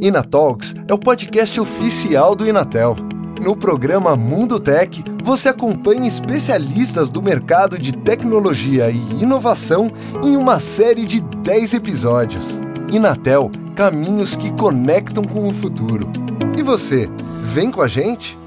Inatalks 0.00 0.74
é 0.88 0.94
o 0.94 0.98
podcast 0.98 1.60
oficial 1.60 2.34
do 2.34 2.48
Inatel. 2.48 2.96
No 3.38 3.54
programa 3.54 4.16
Mundo 4.16 4.58
Tech, 4.58 5.04
você 5.22 5.50
acompanha 5.50 6.08
especialistas 6.08 7.10
do 7.10 7.22
mercado 7.22 7.78
de 7.78 7.92
tecnologia 7.92 8.90
e 8.90 9.22
inovação 9.22 9.92
em 10.24 10.38
uma 10.38 10.58
série 10.58 11.04
de 11.04 11.20
10 11.20 11.74
episódios. 11.74 12.60
Inatel 12.90 13.50
Caminhos 13.76 14.36
que 14.36 14.50
conectam 14.52 15.22
com 15.22 15.46
o 15.46 15.52
futuro. 15.52 16.08
E 16.56 16.62
você, 16.62 17.08
vem 17.42 17.70
com 17.70 17.82
a 17.82 17.88
gente? 17.88 18.39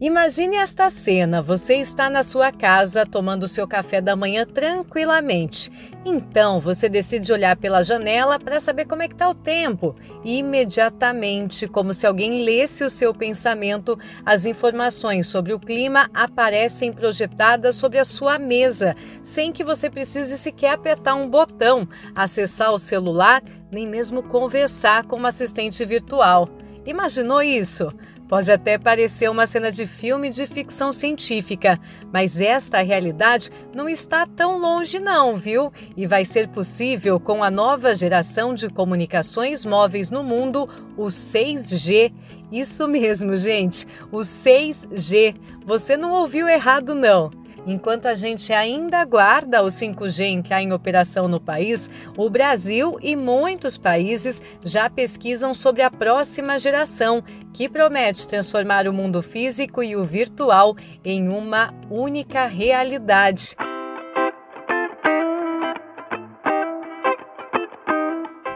Imagine 0.00 0.54
esta 0.54 0.88
cena: 0.90 1.42
você 1.42 1.74
está 1.74 2.08
na 2.08 2.22
sua 2.22 2.52
casa 2.52 3.04
tomando 3.04 3.48
seu 3.48 3.66
café 3.66 4.00
da 4.00 4.14
manhã 4.14 4.46
tranquilamente. 4.46 5.72
Então 6.04 6.60
você 6.60 6.88
decide 6.88 7.32
olhar 7.32 7.56
pela 7.56 7.82
janela 7.82 8.38
para 8.38 8.60
saber 8.60 8.84
como 8.84 9.02
é 9.02 9.08
que 9.08 9.14
está 9.14 9.28
o 9.28 9.34
tempo. 9.34 9.96
E 10.24 10.38
imediatamente, 10.38 11.66
como 11.66 11.92
se 11.92 12.06
alguém 12.06 12.44
lesse 12.44 12.84
o 12.84 12.90
seu 12.90 13.12
pensamento, 13.12 13.98
as 14.24 14.46
informações 14.46 15.26
sobre 15.26 15.52
o 15.52 15.58
clima 15.58 16.08
aparecem 16.14 16.92
projetadas 16.92 17.74
sobre 17.74 17.98
a 17.98 18.04
sua 18.04 18.38
mesa, 18.38 18.94
sem 19.24 19.50
que 19.50 19.64
você 19.64 19.90
precise 19.90 20.38
sequer 20.38 20.74
apertar 20.74 21.16
um 21.16 21.28
botão, 21.28 21.88
acessar 22.14 22.72
o 22.72 22.78
celular, 22.78 23.42
nem 23.68 23.84
mesmo 23.84 24.22
conversar 24.22 25.02
com 25.02 25.16
uma 25.16 25.30
assistente 25.30 25.84
virtual. 25.84 26.48
Imaginou 26.86 27.42
isso? 27.42 27.92
Pode 28.28 28.52
até 28.52 28.76
parecer 28.76 29.30
uma 29.30 29.46
cena 29.46 29.72
de 29.72 29.86
filme 29.86 30.28
de 30.28 30.44
ficção 30.44 30.92
científica, 30.92 31.80
mas 32.12 32.40
esta 32.40 32.82
realidade 32.82 33.50
não 33.74 33.88
está 33.88 34.26
tão 34.26 34.58
longe 34.58 34.98
não, 34.98 35.34
viu? 35.34 35.72
E 35.96 36.06
vai 36.06 36.26
ser 36.26 36.48
possível 36.48 37.18
com 37.18 37.42
a 37.42 37.50
nova 37.50 37.94
geração 37.94 38.54
de 38.54 38.68
comunicações 38.68 39.64
móveis 39.64 40.10
no 40.10 40.22
mundo, 40.22 40.68
o 40.94 41.06
6G. 41.06 42.12
Isso 42.52 42.86
mesmo, 42.86 43.34
gente, 43.34 43.86
o 44.12 44.18
6G. 44.18 45.34
Você 45.64 45.96
não 45.96 46.12
ouviu 46.12 46.46
errado 46.46 46.94
não. 46.94 47.30
Enquanto 47.68 48.06
a 48.06 48.14
gente 48.14 48.50
ainda 48.50 48.98
aguarda 48.98 49.62
o 49.62 49.66
5G 49.66 50.24
entrar 50.24 50.62
em 50.62 50.72
operação 50.72 51.28
no 51.28 51.38
país, 51.38 51.90
o 52.16 52.30
Brasil 52.30 52.96
e 53.02 53.14
muitos 53.14 53.76
países 53.76 54.40
já 54.64 54.88
pesquisam 54.88 55.52
sobre 55.52 55.82
a 55.82 55.90
próxima 55.90 56.58
geração, 56.58 57.22
que 57.52 57.68
promete 57.68 58.26
transformar 58.26 58.88
o 58.88 58.92
mundo 58.92 59.20
físico 59.20 59.82
e 59.82 59.94
o 59.94 60.02
virtual 60.02 60.74
em 61.04 61.28
uma 61.28 61.74
única 61.90 62.46
realidade. 62.46 63.54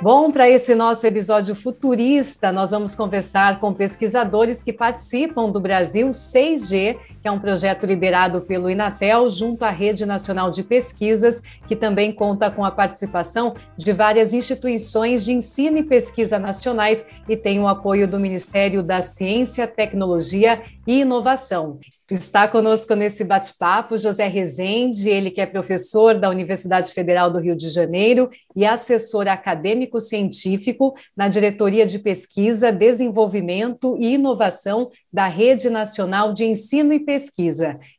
Bom, 0.02 0.32
para 0.32 0.48
esse 0.48 0.74
nosso 0.74 1.06
episódio 1.06 1.54
futurista, 1.54 2.50
nós 2.50 2.72
vamos 2.72 2.92
conversar 2.92 3.60
com 3.60 3.72
pesquisadores 3.72 4.60
que 4.60 4.72
participam 4.72 5.48
do 5.48 5.60
Brasil 5.60 6.08
6G, 6.08 6.98
que 7.22 7.28
é 7.28 7.30
um 7.30 7.38
projeto 7.38 7.86
liderado 7.86 8.40
pelo 8.40 8.68
Inatel 8.68 9.30
junto 9.30 9.64
à 9.64 9.70
Rede 9.70 10.04
Nacional 10.04 10.50
de 10.50 10.64
Pesquisas, 10.64 11.40
que 11.68 11.76
também 11.76 12.12
conta 12.12 12.50
com 12.50 12.64
a 12.64 12.70
participação 12.70 13.54
de 13.76 13.92
várias 13.92 14.34
instituições 14.34 15.24
de 15.24 15.32
ensino 15.32 15.78
e 15.78 15.84
pesquisa 15.84 16.36
nacionais 16.36 17.06
e 17.28 17.36
tem 17.36 17.60
o 17.60 17.68
apoio 17.68 18.08
do 18.08 18.18
Ministério 18.18 18.82
da 18.82 19.00
Ciência, 19.00 19.68
Tecnologia 19.68 20.60
e 20.84 21.00
Inovação. 21.00 21.78
Está 22.10 22.46
conosco 22.46 22.94
nesse 22.94 23.24
bate-papo 23.24 23.96
José 23.96 24.26
Rezende, 24.26 25.08
ele 25.08 25.30
que 25.30 25.40
é 25.40 25.46
professor 25.46 26.14
da 26.14 26.28
Universidade 26.28 26.92
Federal 26.92 27.30
do 27.30 27.38
Rio 27.38 27.56
de 27.56 27.70
Janeiro 27.70 28.28
e 28.54 28.66
assessor 28.66 29.28
acadêmico 29.28 29.98
científico 29.98 30.92
na 31.16 31.28
Diretoria 31.28 31.86
de 31.86 31.98
Pesquisa, 31.98 32.70
Desenvolvimento 32.70 33.96
e 33.98 34.14
Inovação 34.14 34.90
da 35.10 35.26
Rede 35.26 35.70
Nacional 35.70 36.34
de 36.34 36.44
Ensino 36.44 36.92
e 36.92 37.00
Pesquisa. 37.00 37.11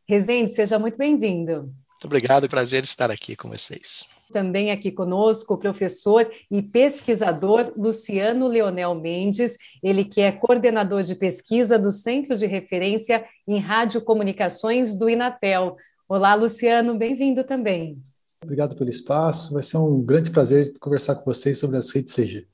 Rezende, 0.08 0.52
seja 0.52 0.78
muito 0.80 0.98
bem-vindo. 0.98 1.62
Muito 1.62 2.06
obrigado, 2.06 2.50
prazer 2.50 2.84
estar 2.84 3.10
aqui 3.10 3.36
com 3.36 3.50
vocês 3.50 4.08
também 4.34 4.72
aqui 4.72 4.92
conosco 4.92 5.54
o 5.54 5.58
professor 5.58 6.30
e 6.52 6.62
pesquisador 6.62 7.72
Luciano 7.78 8.48
Leonel 8.48 8.96
Mendes, 8.96 9.56
ele 9.82 10.04
que 10.04 10.20
é 10.20 10.32
coordenador 10.32 11.04
de 11.04 11.16
pesquisa 11.16 11.78
do 11.78 11.92
Centro 11.92 12.36
de 12.36 12.48
Referência 12.48 13.24
em 13.48 13.60
Radiocomunicações 13.60 14.98
do 14.98 15.10
Inatel. 15.10 15.78
Olá, 16.10 16.34
Luciano, 16.34 16.98
bem-vindo 16.98 17.44
também. 17.44 17.98
Obrigado 18.44 18.76
pelo 18.76 18.90
espaço, 18.90 19.54
vai 19.54 19.64
ser 19.64 19.78
um 19.78 20.02
grande 20.02 20.32
prazer 20.32 20.74
conversar 20.80 21.16
com 21.16 21.24
vocês 21.24 21.58
sobre 21.58 21.78
as 21.78 21.90
redes 21.92 22.14
CG. 22.14 22.46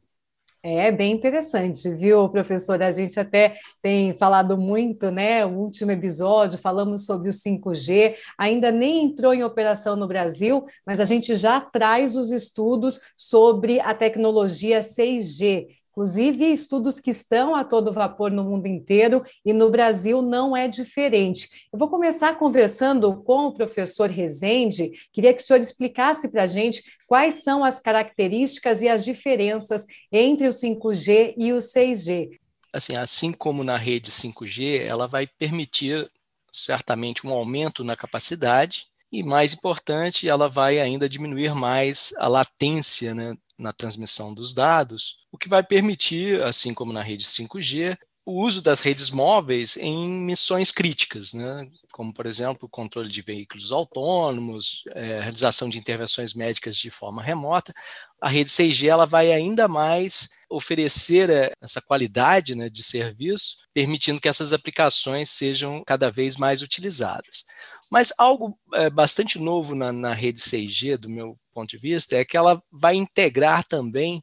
É 0.62 0.92
bem 0.92 1.14
interessante, 1.14 1.90
viu, 1.96 2.28
professor? 2.28 2.84
A 2.84 2.92
gente 2.92 3.18
até 3.18 3.56
tem 3.82 4.14
falado 4.18 4.58
muito, 4.58 5.10
né? 5.10 5.46
O 5.46 5.52
último 5.52 5.90
episódio 5.92 6.60
falamos 6.60 7.06
sobre 7.06 7.30
o 7.30 7.34
5G, 7.34 8.18
ainda 8.38 8.70
nem 8.70 9.06
entrou 9.06 9.34
em 9.34 9.42
operação 9.42 9.96
no 9.96 10.06
Brasil, 10.06 10.66
mas 10.86 11.00
a 11.00 11.06
gente 11.06 11.38
já 11.38 11.62
traz 11.62 12.18
os 12.18 12.30
estudos 12.30 13.00
sobre 13.16 13.80
a 13.80 13.94
tecnologia 13.94 14.82
6G 14.82 15.68
inclusive 16.00 16.46
estudos 16.46 16.98
que 16.98 17.12
estão 17.12 17.54
a 17.54 17.66
todo 17.66 17.92
vapor 17.92 18.32
no 18.32 18.46
mundo 18.46 18.68
inteiro 18.68 19.22
e 19.46 19.52
no 19.52 19.70
Brasil 19.70 20.22
não 20.22 20.56
é 20.56 20.66
diferente. 20.66 21.68
Eu 21.74 21.78
vou 21.78 21.90
começar 21.90 22.40
conversando 22.40 23.22
com 23.24 23.48
o 23.48 23.54
professor 23.54 24.10
Rezende, 24.10 24.92
queria 25.12 25.34
que 25.34 25.44
o 25.44 25.46
senhor 25.46 25.60
explicasse 25.60 26.32
para 26.32 26.44
a 26.44 26.48
gente 26.48 26.82
quais 27.06 27.44
são 27.44 27.66
as 27.66 27.82
características 27.82 28.82
e 28.82 28.88
as 28.88 29.04
diferenças 29.04 29.86
entre 30.10 30.48
o 30.48 30.52
5G 30.52 31.34
e 31.38 31.52
o 31.52 31.58
6G. 31.58 32.30
Assim, 32.72 32.96
assim 32.96 33.34
como 33.34 33.62
na 33.62 33.76
rede 33.76 34.10
5G, 34.10 34.86
ela 34.86 35.06
vai 35.06 35.28
permitir 35.28 36.10
certamente 36.50 37.28
um 37.28 37.34
aumento 37.34 37.84
na 37.84 37.98
capacidade 37.98 38.86
e, 39.12 39.22
mais 39.22 39.54
importante, 39.54 40.30
ela 40.30 40.48
vai 40.48 40.80
ainda 40.80 41.10
diminuir 41.10 41.54
mais 41.54 42.14
a 42.20 42.30
latência 42.30 43.14
né, 43.14 43.36
na 43.60 43.74
transmissão 43.74 44.34
dos 44.34 44.54
dados, 44.54 45.20
o 45.32 45.38
que 45.38 45.50
vai 45.50 45.62
permitir, 45.62 46.42
assim 46.44 46.74
como 46.74 46.94
na 46.94 47.02
rede 47.02 47.26
5G, 47.26 47.98
o 48.30 48.44
uso 48.46 48.62
das 48.62 48.82
redes 48.82 49.10
móveis 49.10 49.76
em 49.76 50.08
missões 50.08 50.72
críticas, 50.72 51.34
né? 51.34 51.68
como, 51.92 52.14
por 52.14 52.28
exemplo, 52.28 52.70
controle 52.70 53.10
de 53.10 53.24
veículos 53.24 53.72
autônomos, 53.72 54.84
é, 54.92 55.20
realização 55.20 55.68
de 55.68 55.80
intervenções 55.80 56.36
médicas 56.36 56.78
de 56.78 56.92
forma 56.92 57.24
remota. 57.24 57.74
A 58.22 58.30
rede 58.30 58.52
6G 58.52 58.88
ela 58.88 59.08
vai 59.08 59.32
ainda 59.32 59.68
mais 59.68 60.30
oferecer 60.48 61.28
é, 61.32 61.52
essa 61.60 61.82
qualidade 61.82 62.54
né, 62.54 62.70
de 62.70 62.84
serviço, 62.84 63.58
permitindo 63.74 64.22
que 64.22 64.30
essas 64.30 64.54
aplicações 64.54 65.32
sejam 65.32 65.82
cada 65.84 66.12
vez 66.12 66.36
mais 66.36 66.62
utilizadas. 66.62 67.46
Mas 67.90 68.14
algo 68.18 68.58
é, 68.74 68.90
bastante 68.90 69.40
novo 69.40 69.76
na, 69.76 69.92
na 69.92 70.14
rede 70.14 70.40
6G, 70.40 70.98
do 70.98 71.10
meu 71.10 71.38
ponto 71.54 71.70
de 71.70 71.78
vista, 71.78 72.16
é 72.16 72.24
que 72.24 72.38
ela 72.38 72.62
vai 72.72 72.96
integrar 72.96 73.64
também 73.64 74.22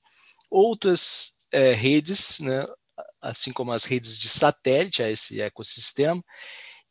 outras 0.50 1.46
é, 1.50 1.72
redes, 1.72 2.40
né, 2.40 2.64
assim 3.20 3.52
como 3.52 3.72
as 3.72 3.84
redes 3.84 4.18
de 4.18 4.28
satélite 4.28 5.02
a 5.02 5.10
esse 5.10 5.40
ecossistema, 5.40 6.22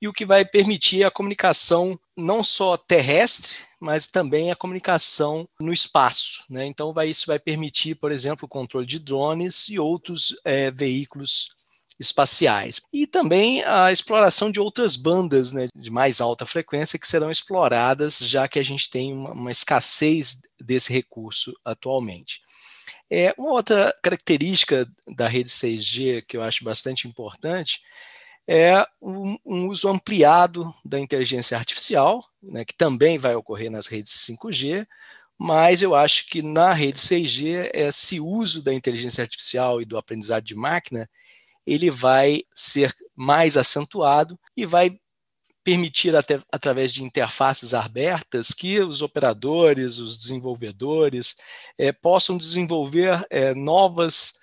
e 0.01 0.07
o 0.07 0.13
que 0.13 0.25
vai 0.25 0.43
permitir 0.43 1.03
a 1.03 1.11
comunicação 1.11 1.97
não 2.17 2.43
só 2.43 2.77
terrestre, 2.77 3.55
mas 3.79 4.07
também 4.07 4.51
a 4.51 4.55
comunicação 4.55 5.47
no 5.59 5.71
espaço. 5.71 6.43
Né? 6.49 6.65
Então, 6.65 6.93
vai, 6.93 7.09
isso 7.09 7.25
vai 7.27 7.39
permitir, 7.39 7.95
por 7.95 8.11
exemplo, 8.11 8.45
o 8.45 8.49
controle 8.49 8.85
de 8.85 8.99
drones 8.99 9.69
e 9.69 9.79
outros 9.79 10.35
é, 10.43 10.69
veículos 10.69 11.55
espaciais. 11.99 12.81
E 12.91 13.07
também 13.07 13.63
a 13.63 13.91
exploração 13.91 14.51
de 14.51 14.59
outras 14.59 14.95
bandas 14.95 15.51
né, 15.51 15.67
de 15.75 15.89
mais 15.89 16.19
alta 16.19 16.45
frequência 16.45 16.99
que 16.99 17.07
serão 17.07 17.31
exploradas, 17.31 18.19
já 18.19 18.47
que 18.47 18.59
a 18.59 18.63
gente 18.63 18.89
tem 18.89 19.13
uma, 19.13 19.31
uma 19.31 19.51
escassez 19.51 20.41
desse 20.59 20.91
recurso 20.91 21.53
atualmente. 21.63 22.41
É, 23.09 23.33
uma 23.37 23.51
outra 23.51 23.95
característica 24.01 24.87
da 25.15 25.27
rede 25.27 25.49
6G 25.49 26.23
que 26.27 26.35
eu 26.35 26.41
acho 26.41 26.63
bastante 26.63 27.07
importante 27.07 27.81
é 28.47 28.85
um, 29.01 29.37
um 29.45 29.67
uso 29.67 29.89
ampliado 29.89 30.73
da 30.83 30.99
inteligência 30.99 31.57
artificial, 31.57 32.23
né, 32.41 32.63
que 32.65 32.75
também 32.75 33.17
vai 33.17 33.35
ocorrer 33.35 33.71
nas 33.71 33.87
redes 33.87 34.11
5G, 34.11 34.85
mas 35.37 35.81
eu 35.81 35.95
acho 35.95 36.27
que 36.27 36.41
na 36.41 36.73
rede 36.73 36.99
6G 36.99 37.71
esse 37.73 38.19
uso 38.19 38.63
da 38.63 38.73
inteligência 38.73 39.23
artificial 39.23 39.81
e 39.81 39.85
do 39.85 39.97
aprendizado 39.97 40.43
de 40.43 40.55
máquina 40.55 41.09
ele 41.65 41.89
vai 41.89 42.43
ser 42.53 42.95
mais 43.15 43.57
acentuado 43.57 44.37
e 44.55 44.65
vai 44.65 44.97
permitir, 45.63 46.15
até, 46.15 46.39
através 46.51 46.93
de 46.93 47.03
interfaces 47.03 47.73
abertas, 47.73 48.49
que 48.49 48.79
os 48.81 49.01
operadores, 49.01 49.97
os 49.97 50.15
desenvolvedores, 50.15 51.37
é, 51.75 51.91
possam 51.91 52.37
desenvolver 52.37 53.25
é, 53.31 53.55
novas 53.55 54.35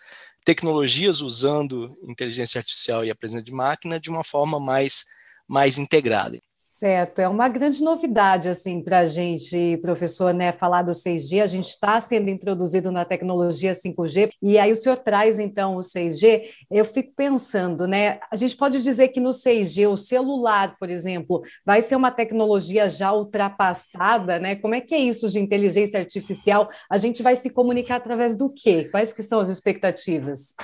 tecnologias 0.44 1.20
usando 1.20 1.96
inteligência 2.02 2.58
artificial 2.58 3.04
e 3.04 3.10
a 3.10 3.14
presença 3.14 3.44
de 3.44 3.52
máquina 3.52 4.00
de 4.00 4.10
uma 4.10 4.25
forma 4.25 4.58
mais, 4.58 5.06
mais 5.46 5.78
integrada. 5.78 6.40
Certo, 6.82 7.20
é 7.20 7.29
uma 7.29 7.46
grande 7.46 7.81
novidade 7.81 8.49
assim 8.49 8.82
para 8.82 8.99
a 8.99 9.05
gente, 9.05 9.76
professor, 9.76 10.34
né? 10.34 10.50
Falar 10.50 10.82
do 10.82 10.90
6G, 10.90 11.40
a 11.40 11.46
gente 11.46 11.69
está 11.69 12.00
sendo 12.00 12.29
introduzido 12.29 12.90
na 12.90 13.05
tecnologia 13.05 13.70
5G 13.70 14.32
e 14.43 14.58
aí 14.58 14.73
o 14.73 14.75
senhor 14.75 14.96
traz 14.96 15.38
então 15.38 15.76
o 15.76 15.79
6G. 15.79 16.43
Eu 16.69 16.84
fico 16.84 17.12
pensando, 17.14 17.87
né? 17.87 18.19
A 18.29 18.34
gente 18.34 18.56
pode 18.56 18.82
dizer 18.82 19.11
que 19.11 19.20
no 19.20 19.31
6G 19.31 19.88
o 19.88 19.96
celular, 19.96 20.76
por 20.76 20.90
exemplo, 20.90 21.43
vai 21.64 21.81
ser 21.82 21.94
uma 21.94 22.11
tecnologia 22.11 22.88
já 22.88 23.12
ultrapassada, 23.12 24.40
né? 24.40 24.56
Como 24.56 24.75
é 24.75 24.81
que 24.81 24.93
é 24.93 24.99
isso 24.99 25.31
de 25.31 25.38
inteligência 25.38 26.00
artificial? 26.00 26.69
A 26.90 26.99
gente 26.99 27.23
vai 27.23 27.37
se 27.37 27.50
comunicar 27.50 27.94
através 27.94 28.37
do 28.37 28.50
quê? 28.52 28.88
Quais 28.90 29.12
que 29.12 29.23
são 29.23 29.38
as 29.38 29.49
expectativas? 29.49 30.56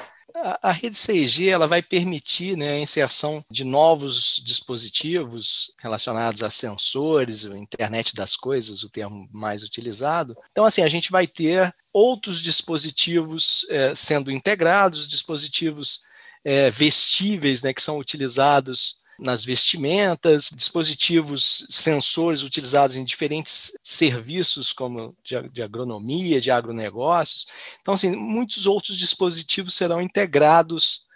A, 0.63 0.73
rede 0.73 0.97
6G 0.97 1.49
ela 1.49 1.67
vai 1.67 1.83
permitir 1.83 2.57
né, 2.57 2.73
a 2.73 2.79
inserção 2.79 3.45
de 3.51 3.65
novos 3.65 4.43
dispositivos 4.45 5.73
relacionados 5.79 6.43
a 6.43 6.51
sensores, 6.51 7.47
a 7.47 7.57
internet 7.57 8.15
das 8.15 8.37
coisas, 8.37 8.83
o 8.83 8.89
termo 8.89 9.29
mais 9.33 9.63
utilizado. 9.63 10.37
Então, 10.51 10.65
assim, 10.65 10.83
a 10.83 10.89
gente 10.89 11.11
vai 11.11 11.27
ter 11.27 11.73
outros 11.93 12.41
dispositivos 12.41 13.67
é, 13.71 13.95
sendo 13.95 14.31
integrados, 14.31 15.09
dispositivos 15.09 16.03
é, 16.45 16.71
vestíveis, 16.71 17.63
né, 17.63 17.73
que 17.73 17.83
são 17.83 17.99
utilizados 17.99 18.98
nas 19.19 19.45
vestimentas, 19.45 20.51
dispositivos, 20.55 21.67
sensores 21.69 22.43
utilizados 22.43 22.97
em 22.97 23.05
diferentes 23.05 23.73
serviços, 23.83 24.73
como 24.73 25.15
de, 25.25 25.41
de 25.51 25.63
agronomia, 25.63 26.41
de 26.41 26.51
agronegócios. 26.51 27.47
Então, 27.81 27.95
assim, 27.95 28.15
muitos 28.15 28.67
outros 28.67 28.97
dispositivos 28.97 29.75
serão 29.75 30.01
integrados 30.01 31.07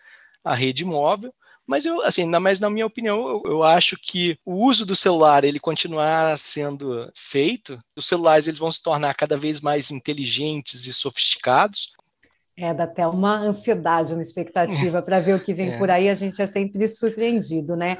à 0.44 0.54
rede 0.54 0.84
móvel. 0.84 1.32
Mas 1.64 1.86
eu, 1.86 2.02
assim, 2.02 2.26
mas 2.26 2.58
na 2.58 2.68
minha 2.68 2.86
opinião, 2.86 3.28
eu, 3.28 3.42
eu, 3.44 3.62
acho 3.62 3.96
que 3.96 4.36
o 4.44 4.66
uso 4.66 4.84
do 4.84 4.96
celular 4.96 5.44
ele 5.44 5.60
continuar 5.60 6.36
sendo 6.36 7.10
feito, 7.14 7.78
os 7.96 8.06
celulares 8.06 8.48
eles 8.48 8.58
vão 8.58 8.70
se 8.70 8.82
tornar 8.82 9.14
cada 9.14 9.36
vez 9.36 9.60
mais 9.60 9.90
inteligentes 9.92 10.86
e 10.86 10.92
sofisticados, 10.92 11.92
é, 12.62 12.72
dá 12.72 12.84
até 12.84 13.06
uma 13.06 13.36
ansiedade, 13.38 14.12
uma 14.12 14.22
expectativa 14.22 15.02
para 15.02 15.18
ver 15.18 15.34
o 15.34 15.40
que 15.40 15.52
vem 15.52 15.72
é. 15.74 15.78
por 15.78 15.90
aí, 15.90 16.08
a 16.08 16.14
gente 16.14 16.40
é 16.40 16.46
sempre 16.46 16.86
surpreendido, 16.86 17.74
né? 17.74 17.98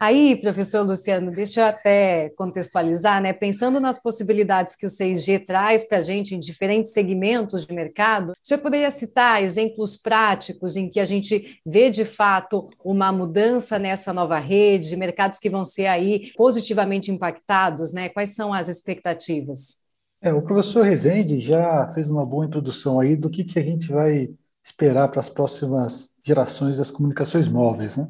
Aí, 0.00 0.36
professor 0.36 0.86
Luciano, 0.86 1.32
deixa 1.32 1.60
eu 1.60 1.64
até 1.66 2.28
contextualizar, 2.36 3.20
né? 3.20 3.32
Pensando 3.32 3.80
nas 3.80 4.00
possibilidades 4.00 4.76
que 4.76 4.86
o 4.86 4.88
6G 4.88 5.44
traz 5.44 5.84
para 5.84 5.98
a 5.98 6.00
gente 6.00 6.36
em 6.36 6.38
diferentes 6.38 6.92
segmentos 6.92 7.66
de 7.66 7.74
mercado, 7.74 8.32
você 8.40 8.56
poderia 8.56 8.92
citar 8.92 9.42
exemplos 9.42 9.96
práticos 9.96 10.76
em 10.76 10.88
que 10.88 11.00
a 11.00 11.04
gente 11.04 11.60
vê 11.66 11.90
de 11.90 12.04
fato 12.04 12.70
uma 12.84 13.10
mudança 13.10 13.76
nessa 13.76 14.12
nova 14.12 14.38
rede, 14.38 14.96
mercados 14.96 15.38
que 15.40 15.50
vão 15.50 15.64
ser 15.64 15.86
aí 15.86 16.30
positivamente 16.36 17.10
impactados, 17.10 17.92
né? 17.92 18.08
Quais 18.08 18.36
são 18.36 18.54
as 18.54 18.68
expectativas? 18.68 19.87
É, 20.20 20.32
o 20.32 20.42
professor 20.42 20.84
Rezende 20.84 21.40
já 21.40 21.88
fez 21.88 22.10
uma 22.10 22.26
boa 22.26 22.44
introdução 22.44 22.98
aí 22.98 23.16
do 23.16 23.30
que, 23.30 23.44
que 23.44 23.58
a 23.58 23.62
gente 23.62 23.88
vai 23.88 24.30
esperar 24.62 25.08
para 25.08 25.20
as 25.20 25.28
próximas 25.28 26.14
gerações 26.24 26.78
das 26.78 26.90
comunicações 26.90 27.48
móveis, 27.48 27.96
né? 27.96 28.08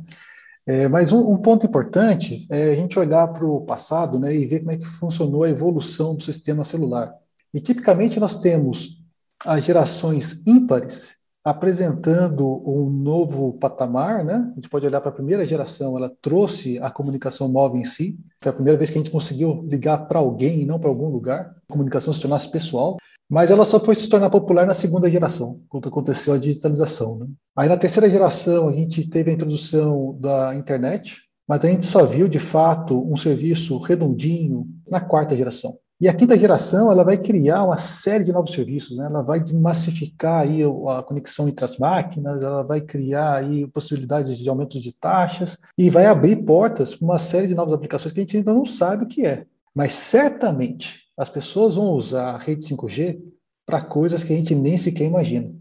É, 0.66 0.86
mas 0.86 1.12
um, 1.12 1.32
um, 1.32 1.38
ponto 1.38 1.64
importante 1.64 2.46
é 2.50 2.72
a 2.72 2.74
gente 2.74 2.98
olhar 2.98 3.26
para 3.28 3.46
o 3.46 3.62
passado 3.62 4.18
né, 4.18 4.34
e 4.34 4.44
ver 4.44 4.58
como 4.60 4.72
é 4.72 4.76
que 4.76 4.84
funcionou 4.84 5.44
a 5.44 5.48
evolução 5.48 6.14
do 6.14 6.22
sistema 6.22 6.62
celular. 6.62 7.14
E 7.54 7.58
tipicamente 7.58 8.20
nós 8.20 8.38
temos 8.38 9.02
as 9.46 9.64
gerações 9.64 10.42
ímpares 10.46 11.17
apresentando 11.50 12.62
um 12.66 12.90
novo 12.90 13.54
patamar, 13.54 14.24
né? 14.24 14.50
A 14.52 14.54
gente 14.54 14.68
pode 14.68 14.86
olhar 14.86 15.00
para 15.00 15.10
a 15.10 15.14
primeira 15.14 15.44
geração, 15.44 15.96
ela 15.96 16.12
trouxe 16.20 16.78
a 16.78 16.90
comunicação 16.90 17.48
móvel 17.48 17.80
em 17.80 17.84
si. 17.84 18.18
Foi 18.40 18.50
a 18.50 18.54
primeira 18.54 18.76
vez 18.76 18.90
que 18.90 18.98
a 18.98 19.02
gente 19.02 19.10
conseguiu 19.10 19.64
ligar 19.68 20.06
para 20.06 20.18
alguém 20.18 20.60
e 20.60 20.66
não 20.66 20.78
para 20.78 20.88
algum 20.88 21.08
lugar. 21.08 21.54
A 21.68 21.72
comunicação 21.72 22.12
se 22.12 22.20
tornasse 22.20 22.50
pessoal. 22.50 22.96
Mas 23.28 23.50
ela 23.50 23.64
só 23.64 23.78
foi 23.78 23.94
se 23.94 24.08
tornar 24.08 24.30
popular 24.30 24.66
na 24.66 24.72
segunda 24.72 25.10
geração, 25.10 25.60
quando 25.68 25.88
aconteceu 25.88 26.32
a 26.32 26.38
digitalização. 26.38 27.18
Né? 27.18 27.26
Aí 27.54 27.68
na 27.68 27.76
terceira 27.76 28.08
geração 28.08 28.68
a 28.68 28.72
gente 28.72 29.06
teve 29.08 29.30
a 29.30 29.34
introdução 29.34 30.16
da 30.18 30.54
internet, 30.54 31.20
mas 31.46 31.62
a 31.62 31.68
gente 31.68 31.84
só 31.84 32.06
viu 32.06 32.26
de 32.26 32.38
fato 32.38 33.06
um 33.10 33.16
serviço 33.16 33.76
redondinho 33.78 34.66
na 34.90 35.00
quarta 35.00 35.36
geração. 35.36 35.78
E 36.00 36.08
a 36.08 36.14
quinta 36.14 36.38
geração 36.38 36.92
ela 36.92 37.02
vai 37.02 37.18
criar 37.18 37.64
uma 37.64 37.76
série 37.76 38.22
de 38.22 38.32
novos 38.32 38.52
serviços, 38.52 38.96
né? 38.96 39.06
ela 39.06 39.20
vai 39.20 39.42
massificar 39.52 40.42
aí 40.42 40.60
a 40.62 41.02
conexão 41.02 41.48
entre 41.48 41.64
as 41.64 41.76
máquinas, 41.76 42.40
ela 42.40 42.62
vai 42.62 42.80
criar 42.80 43.38
aí 43.38 43.66
possibilidades 43.66 44.38
de 44.38 44.48
aumento 44.48 44.80
de 44.80 44.92
taxas 44.92 45.58
e 45.76 45.90
vai 45.90 46.06
abrir 46.06 46.36
portas 46.44 46.94
para 46.94 47.04
uma 47.04 47.18
série 47.18 47.48
de 47.48 47.54
novas 47.54 47.72
aplicações 47.72 48.12
que 48.12 48.20
a 48.20 48.22
gente 48.22 48.36
ainda 48.36 48.54
não 48.54 48.64
sabe 48.64 49.04
o 49.04 49.08
que 49.08 49.26
é. 49.26 49.44
Mas 49.74 49.92
certamente 49.94 51.02
as 51.16 51.28
pessoas 51.28 51.74
vão 51.74 51.90
usar 51.90 52.30
a 52.30 52.38
rede 52.38 52.64
5G 52.64 53.18
para 53.66 53.80
coisas 53.80 54.22
que 54.22 54.32
a 54.32 54.36
gente 54.36 54.54
nem 54.54 54.78
sequer 54.78 55.04
imagina. 55.04 55.52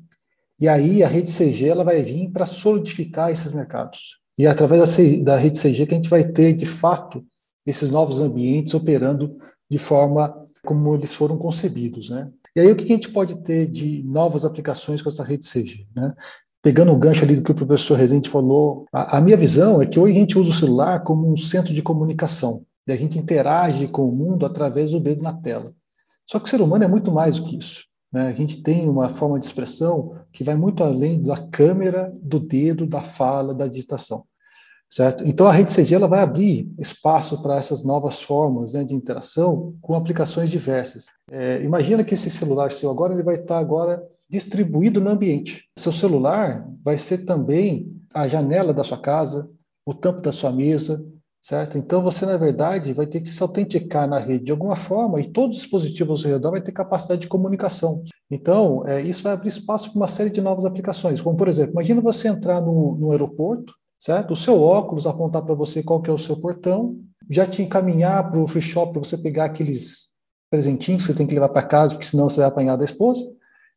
E 0.59 0.67
aí 0.67 1.03
a 1.03 1.07
rede 1.07 1.31
6G 1.31 1.67
ela 1.67 1.83
vai 1.83 2.03
vir 2.03 2.29
para 2.29 2.45
solidificar 2.45 3.31
esses 3.31 3.53
mercados. 3.53 4.19
E 4.37 4.45
é 4.45 4.49
através 4.49 4.97
da 5.23 5.35
rede 5.35 5.57
6G 5.57 5.87
que 5.87 5.93
a 5.95 5.97
gente 5.97 6.09
vai 6.09 6.23
ter, 6.23 6.53
de 6.53 6.67
fato, 6.67 7.25
esses 7.65 7.89
novos 7.89 8.21
ambientes 8.21 8.75
operando 8.75 9.35
de 9.69 9.77
forma 9.77 10.47
como 10.65 10.95
eles 10.95 11.13
foram 11.13 11.37
concebidos, 11.37 12.09
né? 12.09 12.29
E 12.55 12.59
aí 12.59 12.71
o 12.71 12.75
que 12.75 12.83
a 12.83 12.87
gente 12.87 13.09
pode 13.09 13.35
ter 13.43 13.67
de 13.67 14.03
novas 14.03 14.43
aplicações 14.43 15.01
com 15.01 15.09
essa 15.09 15.23
rede 15.23 15.47
CG, 15.47 15.87
né? 15.95 16.13
Pegando 16.61 16.91
o 16.91 16.97
gancho 16.97 17.23
ali 17.23 17.35
do 17.35 17.43
que 17.43 17.51
o 17.51 17.55
professor 17.55 17.97
Rezende 17.97 18.29
falou, 18.29 18.85
a, 18.91 19.17
a 19.17 19.21
minha 19.21 19.37
visão 19.37 19.81
é 19.81 19.85
que 19.85 19.99
hoje 19.99 20.13
a 20.13 20.19
gente 20.19 20.37
usa 20.37 20.49
o 20.49 20.53
celular 20.53 21.03
como 21.03 21.31
um 21.31 21.37
centro 21.37 21.73
de 21.73 21.81
comunicação, 21.81 22.65
e 22.87 22.91
a 22.91 22.95
gente 22.97 23.17
interage 23.17 23.87
com 23.87 24.07
o 24.07 24.11
mundo 24.11 24.45
através 24.45 24.91
do 24.91 24.99
dedo 24.99 25.21
na 25.21 25.33
tela. 25.33 25.73
Só 26.25 26.39
que 26.39 26.45
o 26.45 26.49
ser 26.49 26.61
humano 26.61 26.83
é 26.83 26.87
muito 26.87 27.11
mais 27.11 27.39
do 27.39 27.45
que 27.45 27.57
isso. 27.57 27.85
Né? 28.11 28.27
A 28.27 28.33
gente 28.33 28.63
tem 28.63 28.89
uma 28.89 29.09
forma 29.09 29.39
de 29.39 29.45
expressão 29.45 30.15
que 30.31 30.43
vai 30.43 30.55
muito 30.55 30.83
além 30.83 31.21
da 31.21 31.37
câmera, 31.47 32.13
do 32.21 32.39
dedo, 32.39 32.87
da 32.87 33.01
fala, 33.01 33.53
da 33.53 33.67
digitação 33.67 34.25
certo? 34.89 35.25
Então 35.25 35.47
a 35.47 35.51
rede 35.51 35.73
CG 35.73 35.95
ela 35.95 36.07
vai 36.07 36.21
abrir 36.21 36.71
espaço 36.79 37.41
para 37.41 37.57
essas 37.57 37.83
novas 37.83 38.21
formas 38.21 38.73
né, 38.73 38.83
de 38.83 38.95
interação 38.95 39.75
com 39.81 39.95
aplicações 39.95 40.49
diversas. 40.49 41.07
É, 41.31 41.61
imagina 41.61 42.03
que 42.03 42.13
esse 42.13 42.29
celular 42.29 42.71
seu 42.71 42.89
agora 42.89 43.13
ele 43.13 43.23
vai 43.23 43.35
estar 43.35 43.57
agora 43.57 44.01
distribuído 44.29 44.99
no 44.99 45.09
ambiente. 45.09 45.65
Seu 45.77 45.91
celular 45.91 46.67
vai 46.83 46.97
ser 46.97 47.19
também 47.19 47.93
a 48.13 48.27
janela 48.27 48.73
da 48.73 48.83
sua 48.83 48.97
casa, 48.97 49.49
o 49.85 49.93
tampo 49.93 50.21
da 50.21 50.31
sua 50.31 50.51
mesa, 50.51 51.05
certo? 51.41 51.77
Então 51.77 52.01
você 52.01 52.25
na 52.25 52.35
verdade 52.35 52.93
vai 52.93 53.05
ter 53.05 53.21
que 53.21 53.29
se 53.29 53.41
autenticar 53.41 54.07
na 54.07 54.19
rede 54.19 54.45
de 54.45 54.51
alguma 54.51 54.75
forma 54.75 55.19
e 55.19 55.31
todos 55.31 55.57
os 55.57 55.63
dispositivos 55.63 56.25
ao 56.25 56.31
redor 56.31 56.51
vai 56.51 56.61
ter 56.61 56.71
capacidade 56.71 57.21
de 57.21 57.27
comunicação. 57.27 58.03
Então 58.29 58.85
é, 58.87 59.01
isso 59.01 59.23
vai 59.23 59.33
abrir 59.33 59.49
espaço 59.49 59.91
para 59.91 59.97
uma 59.97 60.07
série 60.07 60.29
de 60.29 60.41
novas 60.41 60.65
aplicações, 60.65 61.21
como 61.21 61.37
por 61.37 61.47
exemplo, 61.47 61.73
imagina 61.73 62.01
você 62.01 62.27
entrar 62.27 62.61
no, 62.61 62.97
no 62.97 63.11
aeroporto 63.11 63.73
certo? 63.99 64.33
O 64.33 64.37
seu 64.37 64.61
óculos 64.61 65.07
apontar 65.07 65.41
para 65.43 65.55
você 65.55 65.83
qual 65.83 66.01
que 66.01 66.09
é 66.09 66.13
o 66.13 66.17
seu 66.17 66.37
portão, 66.37 66.97
já 67.29 67.45
te 67.45 67.61
encaminhar 67.61 68.31
para 68.31 68.39
o 68.39 68.47
free 68.47 68.61
shop 68.61 68.93
para 68.93 69.03
você 69.03 69.17
pegar 69.17 69.45
aqueles 69.45 70.11
presentinhos 70.49 71.03
que 71.05 71.11
você 71.11 71.17
tem 71.17 71.27
que 71.27 71.33
levar 71.33 71.49
para 71.49 71.63
casa, 71.63 71.93
porque 71.93 72.07
senão 72.07 72.29
você 72.29 72.39
vai 72.39 72.47
apanhar 72.47 72.77
da 72.77 72.85
esposa. 72.85 73.21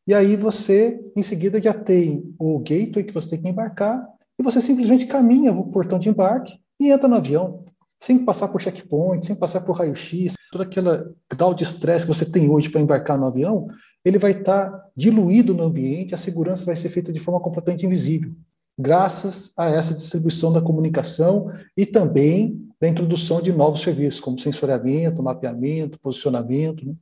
E 0.06 0.14
aí 0.14 0.36
você, 0.36 1.00
em 1.16 1.22
seguida, 1.22 1.60
já 1.60 1.74
tem 1.74 2.22
o 2.38 2.58
gateway 2.60 3.04
que 3.04 3.12
você 3.12 3.30
tem 3.30 3.42
que 3.42 3.48
embarcar, 3.48 4.06
e 4.38 4.42
você 4.42 4.60
simplesmente 4.60 5.06
caminha 5.06 5.52
o 5.52 5.70
portão 5.70 5.98
de 5.98 6.08
embarque 6.08 6.58
e 6.78 6.90
entra 6.90 7.08
no 7.08 7.16
avião, 7.16 7.64
sem 8.00 8.24
passar 8.24 8.48
por 8.48 8.60
checkpoint, 8.60 9.26
sem 9.26 9.36
passar 9.36 9.60
por 9.60 9.76
raio-x, 9.76 10.34
todo 10.50 10.62
aquele 10.62 10.88
grau 11.30 11.52
de 11.52 11.64
estresse 11.64 12.06
que 12.06 12.14
você 12.14 12.24
tem 12.24 12.48
hoje 12.48 12.70
para 12.70 12.80
embarcar 12.80 13.18
no 13.18 13.26
avião, 13.26 13.66
ele 14.04 14.18
vai 14.18 14.30
estar 14.30 14.70
tá 14.70 14.86
diluído 14.96 15.52
no 15.52 15.64
ambiente, 15.64 16.14
a 16.14 16.18
segurança 16.18 16.64
vai 16.64 16.74
ser 16.74 16.88
feita 16.88 17.12
de 17.12 17.20
forma 17.20 17.40
completamente 17.40 17.84
invisível 17.84 18.34
graças 18.80 19.52
a 19.56 19.68
essa 19.68 19.94
distribuição 19.94 20.52
da 20.52 20.60
comunicação 20.60 21.52
e 21.76 21.84
também 21.84 22.66
da 22.80 22.88
introdução 22.88 23.42
de 23.42 23.52
novos 23.52 23.82
serviços, 23.82 24.20
como 24.20 24.38
sensoriamento, 24.38 25.22
mapeamento, 25.22 26.00
posicionamento. 26.00 26.86
Né? 26.86 26.94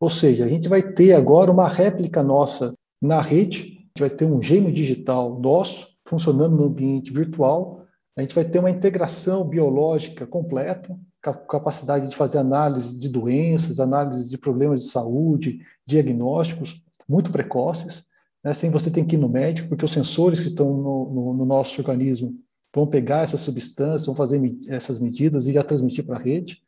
Ou 0.00 0.10
seja, 0.10 0.44
a 0.44 0.48
gente 0.48 0.68
vai 0.68 0.82
ter 0.82 1.12
agora 1.12 1.50
uma 1.50 1.68
réplica 1.68 2.22
nossa 2.22 2.72
na 3.00 3.20
rede, 3.20 3.60
a 3.60 3.64
gente 3.64 4.00
vai 4.00 4.10
ter 4.10 4.24
um 4.24 4.42
gêmeo 4.42 4.72
digital 4.72 5.38
nosso 5.38 5.88
funcionando 6.04 6.56
no 6.56 6.64
ambiente 6.64 7.12
virtual, 7.12 7.84
a 8.16 8.20
gente 8.20 8.34
vai 8.34 8.44
ter 8.44 8.58
uma 8.58 8.70
integração 8.70 9.44
biológica 9.44 10.26
completa, 10.26 10.98
capacidade 11.20 12.08
de 12.08 12.16
fazer 12.16 12.38
análise 12.38 12.98
de 12.98 13.08
doenças, 13.08 13.78
análise 13.78 14.28
de 14.28 14.36
problemas 14.36 14.82
de 14.82 14.88
saúde, 14.88 15.60
diagnósticos 15.86 16.82
muito 17.08 17.30
precoces, 17.30 18.04
né, 18.42 18.54
sem 18.54 18.70
você 18.70 18.90
ter 18.90 19.04
que 19.04 19.16
ir 19.16 19.18
no 19.18 19.28
médico, 19.28 19.68
porque 19.68 19.84
os 19.84 19.92
sensores 19.92 20.40
que 20.40 20.48
estão 20.48 20.68
no, 20.68 21.10
no, 21.12 21.34
no 21.34 21.44
nosso 21.44 21.80
organismo 21.80 22.34
vão 22.74 22.86
pegar 22.86 23.22
essas 23.22 23.40
substâncias, 23.40 24.06
vão 24.06 24.14
fazer 24.14 24.40
essas 24.68 24.98
medidas 24.98 25.46
e 25.46 25.52
já 25.52 25.62
transmitir 25.62 26.04
para 26.04 26.16
a 26.16 26.22
rede. 26.22 26.62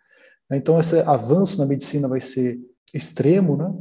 Né. 0.51 0.57
Então, 0.57 0.79
esse 0.79 0.99
avanço 1.01 1.59
na 1.59 1.67
medicina 1.67 2.09
vai 2.09 2.21
ser 2.21 2.59
extremo, 2.93 3.57
né? 3.57 3.73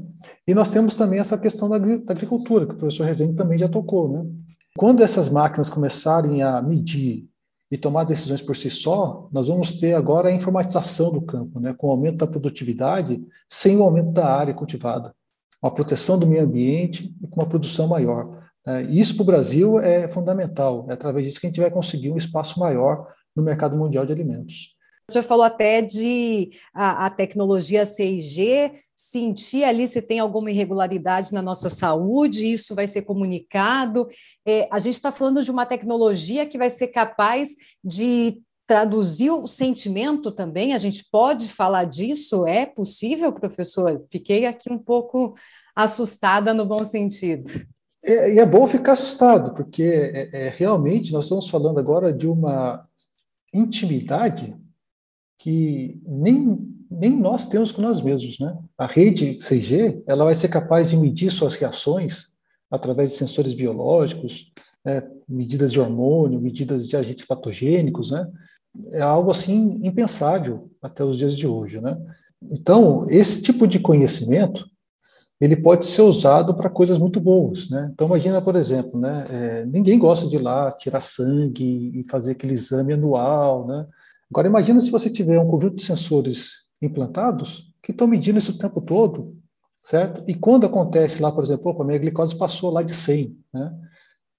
E 0.47 0.53
nós 0.53 0.69
temos 0.69 0.95
também 0.95 1.19
essa 1.19 1.37
questão 1.37 1.67
da, 1.67 1.75
agricultura, 1.75 2.65
que 2.65 2.73
o 2.73 2.77
professor 2.77 3.03
Rezende 3.03 3.35
também 3.35 3.57
já 3.57 3.67
tocou, 3.67 4.09
né? 4.09 4.25
Quando 4.77 5.03
essas 5.03 5.29
máquinas 5.29 5.69
começarem 5.69 6.41
a 6.43 6.61
medir 6.61 7.27
e 7.69 7.77
tomar 7.77 8.05
decisões 8.05 8.41
por 8.41 8.55
si 8.55 8.69
só, 8.69 9.27
nós 9.31 9.49
vamos 9.49 9.73
ter 9.73 9.93
agora 9.93 10.29
a 10.29 10.33
informatização 10.33 11.11
do 11.11 11.21
campo, 11.21 11.59
né, 11.59 11.73
com 11.73 11.87
o 11.87 11.91
aumento 11.91 12.17
da 12.17 12.27
produtividade, 12.27 13.21
sem 13.49 13.77
o 13.77 13.83
aumento 13.83 14.11
da 14.11 14.33
área 14.33 14.53
cultivada, 14.53 15.13
uma 15.61 15.71
proteção 15.71 16.17
do 16.17 16.25
meio 16.25 16.43
ambiente 16.43 17.13
e 17.21 17.27
com 17.27 17.41
uma 17.41 17.47
produção 17.47 17.87
maior. 17.87 18.41
É, 18.65 18.83
isso 18.83 19.15
para 19.15 19.23
o 19.23 19.25
Brasil 19.25 19.79
é 19.79 20.07
fundamental, 20.07 20.85
é 20.89 20.93
através 20.93 21.25
disso 21.25 21.39
que 21.39 21.47
a 21.47 21.49
gente 21.49 21.61
vai 21.61 21.71
conseguir 21.71 22.11
um 22.11 22.17
espaço 22.17 22.59
maior 22.59 23.07
no 23.35 23.43
mercado 23.43 23.77
mundial 23.77 24.05
de 24.05 24.13
alimentos. 24.13 24.75
O 25.09 25.11
senhor 25.11 25.23
falou 25.23 25.43
até 25.43 25.81
de 25.81 26.51
a, 26.73 27.07
a, 27.07 27.09
tecnologia 27.09 27.83
6G, 27.83 28.71
sentir 28.95 29.65
ali 29.65 29.85
se 29.85 30.01
tem 30.01 30.19
alguma 30.19 30.49
irregularidade 30.49 31.33
na 31.33 31.41
nossa 31.41 31.69
saúde, 31.69 32.49
isso 32.49 32.73
vai 32.73 32.87
ser 32.87 33.01
comunicado. 33.01 34.07
É, 34.45 34.69
a 34.71 34.79
gente 34.79 34.93
está 34.93 35.11
falando 35.11 35.43
de 35.43 35.51
uma 35.51 35.65
tecnologia 35.65 36.45
que 36.45 36.57
vai 36.57 36.69
ser 36.69 36.87
capaz 36.87 37.55
de 37.83 38.41
traduzir 38.71 39.29
o 39.31 39.47
sentimento 39.47 40.31
também. 40.31 40.73
A 40.73 40.77
gente 40.77 41.03
pode 41.11 41.49
falar 41.49 41.83
disso? 41.83 42.47
É 42.47 42.65
possível, 42.65 43.33
professor? 43.33 44.01
Fiquei 44.09 44.45
aqui 44.45 44.71
um 44.71 44.77
pouco 44.77 45.35
assustada 45.75 46.53
no 46.53 46.65
bom 46.65 46.81
sentido. 46.81 47.51
É, 48.01 48.35
e 48.35 48.39
é 48.39 48.45
bom 48.45 48.65
ficar 48.65 48.93
assustado, 48.93 49.53
porque 49.53 49.83
é, 49.83 50.29
é, 50.45 50.49
realmente 50.55 51.11
nós 51.11 51.25
estamos 51.25 51.49
falando 51.49 51.81
agora 51.81 52.13
de 52.13 52.25
uma 52.27 52.87
intimidade 53.53 54.55
que 55.37 56.01
nem, 56.07 56.57
nem 56.89 57.11
nós 57.11 57.45
temos 57.45 57.73
com 57.73 57.81
nós 57.81 58.01
mesmos, 58.01 58.39
né? 58.39 58.57
A 58.77 58.85
rede 58.85 59.35
6G, 59.35 60.01
ela 60.07 60.23
vai 60.23 60.33
ser 60.33 60.47
capaz 60.47 60.91
de 60.91 60.95
medir 60.95 61.29
suas 61.29 61.55
reações 61.55 62.31
através 62.71 63.11
de 63.11 63.17
sensores 63.17 63.53
biológicos, 63.53 64.49
né? 64.85 65.03
medidas 65.27 65.73
de 65.73 65.79
hormônio, 65.79 66.39
medidas 66.39 66.87
de 66.87 66.95
agentes 66.95 67.25
patogênicos, 67.25 68.11
né? 68.11 68.25
É 68.91 69.01
algo 69.01 69.31
assim 69.31 69.79
impensável 69.83 70.71
até 70.81 71.03
os 71.03 71.17
dias 71.17 71.37
de 71.37 71.47
hoje, 71.47 71.81
né? 71.81 71.97
Então, 72.49 73.05
esse 73.09 73.41
tipo 73.41 73.67
de 73.67 73.79
conhecimento, 73.79 74.65
ele 75.39 75.55
pode 75.55 75.85
ser 75.87 76.01
usado 76.03 76.55
para 76.55 76.69
coisas 76.69 76.97
muito 76.97 77.19
boas, 77.19 77.69
né? 77.69 77.89
Então, 77.93 78.07
imagina, 78.07 78.41
por 78.41 78.55
exemplo, 78.55 78.99
né? 78.99 79.25
É, 79.29 79.65
ninguém 79.65 79.99
gosta 79.99 80.27
de 80.27 80.35
ir 80.35 80.41
lá 80.41 80.71
tirar 80.71 81.01
sangue 81.01 81.91
e 81.99 82.03
fazer 82.09 82.31
aquele 82.31 82.53
exame 82.53 82.93
anual, 82.93 83.67
né? 83.67 83.85
Agora, 84.29 84.47
imagina 84.47 84.79
se 84.79 84.91
você 84.91 85.09
tiver 85.09 85.39
um 85.39 85.47
conjunto 85.47 85.75
de 85.75 85.83
sensores 85.83 86.61
implantados 86.81 87.73
que 87.83 87.91
estão 87.91 88.07
medindo 88.07 88.39
isso 88.39 88.51
o 88.51 88.57
tempo 88.57 88.79
todo, 88.79 89.35
certo? 89.83 90.23
E 90.27 90.33
quando 90.33 90.65
acontece 90.65 91.21
lá, 91.21 91.31
por 91.31 91.43
exemplo, 91.43 91.71
opa, 91.71 91.83
minha 91.83 91.97
glicose 91.97 92.37
passou 92.37 92.71
lá 92.71 92.81
de 92.81 92.93
100, 92.93 93.35
né? 93.53 93.73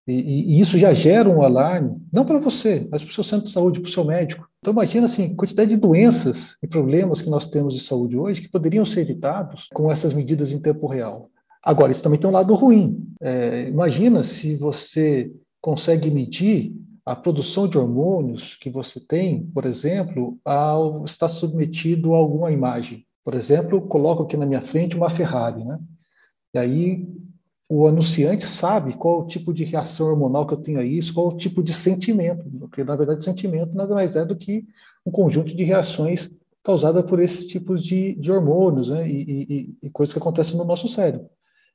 E, 0.06 0.12
e, 0.12 0.54
e 0.54 0.60
isso 0.60 0.78
já 0.78 0.92
gera 0.92 1.28
um 1.28 1.42
alarme, 1.42 1.96
não 2.12 2.24
para 2.24 2.38
você, 2.38 2.86
mas 2.90 3.02
para 3.02 3.10
o 3.10 3.14
seu 3.14 3.22
centro 3.22 3.46
de 3.46 3.52
saúde, 3.52 3.80
para 3.80 3.88
o 3.88 3.92
seu 3.92 4.04
médico. 4.04 4.48
Então, 4.58 4.72
imagina 4.72 5.06
assim, 5.06 5.34
quantidade 5.34 5.70
de 5.70 5.76
doenças 5.76 6.56
e 6.62 6.66
problemas 6.66 7.22
que 7.22 7.30
nós 7.30 7.48
temos 7.48 7.74
de 7.74 7.80
saúde 7.80 8.16
hoje 8.16 8.42
que 8.42 8.48
poderiam 8.48 8.84
ser 8.84 9.00
evitados 9.00 9.68
com 9.72 9.90
essas 9.90 10.12
medidas 10.12 10.52
em 10.52 10.60
tempo 10.60 10.86
real. 10.86 11.30
Agora, 11.62 11.92
isso 11.92 12.02
também 12.02 12.18
tem 12.18 12.28
um 12.28 12.32
lado 12.32 12.54
ruim. 12.54 13.06
É, 13.20 13.68
imagina 13.68 14.24
se 14.24 14.56
você 14.56 15.32
consegue 15.60 16.10
medir 16.10 16.74
a 17.06 17.14
produção 17.14 17.68
de 17.68 17.78
hormônios 17.78 18.56
que 18.56 18.70
você 18.70 19.00
tem, 19.00 19.44
por 19.46 19.66
exemplo, 19.66 20.38
ao 20.44 21.04
estar 21.04 21.28
submetido 21.28 22.14
a 22.14 22.16
alguma 22.16 22.50
imagem. 22.50 23.04
Por 23.24 23.34
exemplo, 23.34 23.80
coloco 23.82 24.24
aqui 24.24 24.36
na 24.36 24.46
minha 24.46 24.62
frente 24.62 24.96
uma 24.96 25.10
Ferrari, 25.10 25.64
né? 25.64 25.78
E 26.54 26.58
aí 26.58 27.08
o 27.74 27.86
anunciante 27.86 28.44
sabe 28.44 28.92
qual 28.92 29.20
o 29.20 29.26
tipo 29.26 29.50
de 29.50 29.64
reação 29.64 30.08
hormonal 30.08 30.46
que 30.46 30.52
eu 30.52 30.58
tenho 30.58 30.78
a 30.78 30.84
isso, 30.84 31.14
qual 31.14 31.28
o 31.28 31.36
tipo 31.38 31.62
de 31.62 31.72
sentimento, 31.72 32.44
porque 32.60 32.84
na 32.84 32.94
verdade 32.94 33.20
o 33.20 33.24
sentimento 33.24 33.74
nada 33.74 33.94
mais 33.94 34.14
é 34.14 34.26
do 34.26 34.36
que 34.36 34.66
um 35.06 35.10
conjunto 35.10 35.56
de 35.56 35.64
reações 35.64 36.36
causada 36.62 37.02
por 37.02 37.18
esses 37.18 37.46
tipos 37.46 37.82
de, 37.82 38.14
de 38.16 38.30
hormônios 38.30 38.90
né? 38.90 39.08
e, 39.08 39.22
e, 39.22 39.76
e, 39.84 39.90
coisas 39.90 40.12
que 40.12 40.18
acontecem 40.18 40.54
no 40.54 40.64
nosso 40.64 40.86
cérebro. 40.86 41.30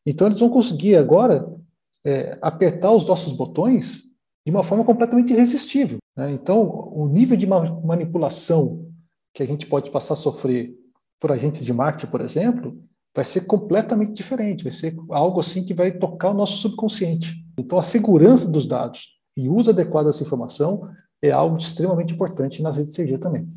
Então 0.05 0.27
eles 0.27 0.39
vão 0.39 0.51
conseguir 0.51 0.95
agora 0.95 1.51
é, 2.05 2.37
apertar 2.43 2.91
os 2.91 3.07
nossos 3.07 3.33
botões 3.33 4.03
de 4.45 4.51
uma 4.51 4.61
forma 4.61 4.83
completamente 4.83 5.33
irresistível. 5.33 5.97
Né? 6.15 6.31
Então, 6.31 6.61
o 6.93 7.07
nível 7.07 7.35
de 7.35 7.47
manipulação 7.47 8.85
que 9.33 9.41
a 9.41 9.47
gente 9.47 9.65
pode 9.65 9.89
passar 9.89 10.13
a 10.13 10.17
sofrer 10.17 10.75
por 11.19 11.31
agentes 11.31 11.65
de 11.65 11.73
marketing, 11.73 12.11
por 12.11 12.21
exemplo, 12.21 12.77
vai 13.17 13.25
ser 13.25 13.47
completamente 13.47 14.13
diferente, 14.13 14.63
vai 14.63 14.71
ser 14.71 14.95
algo 15.09 15.39
assim 15.39 15.65
que 15.65 15.73
vai 15.73 15.91
tocar 15.91 16.29
o 16.29 16.35
nosso 16.35 16.57
subconsciente. 16.57 17.33
Então, 17.57 17.79
a 17.79 17.83
segurança 17.83 18.47
dos 18.47 18.67
dados 18.67 19.07
e 19.35 19.49
o 19.49 19.55
uso 19.55 19.71
adequado 19.71 20.05
dessa 20.05 20.21
informação 20.21 20.87
é 21.19 21.31
algo 21.31 21.57
extremamente 21.57 22.13
importante 22.13 22.61
redes 22.77 22.95
CG 22.95 23.17
também. 23.17 23.49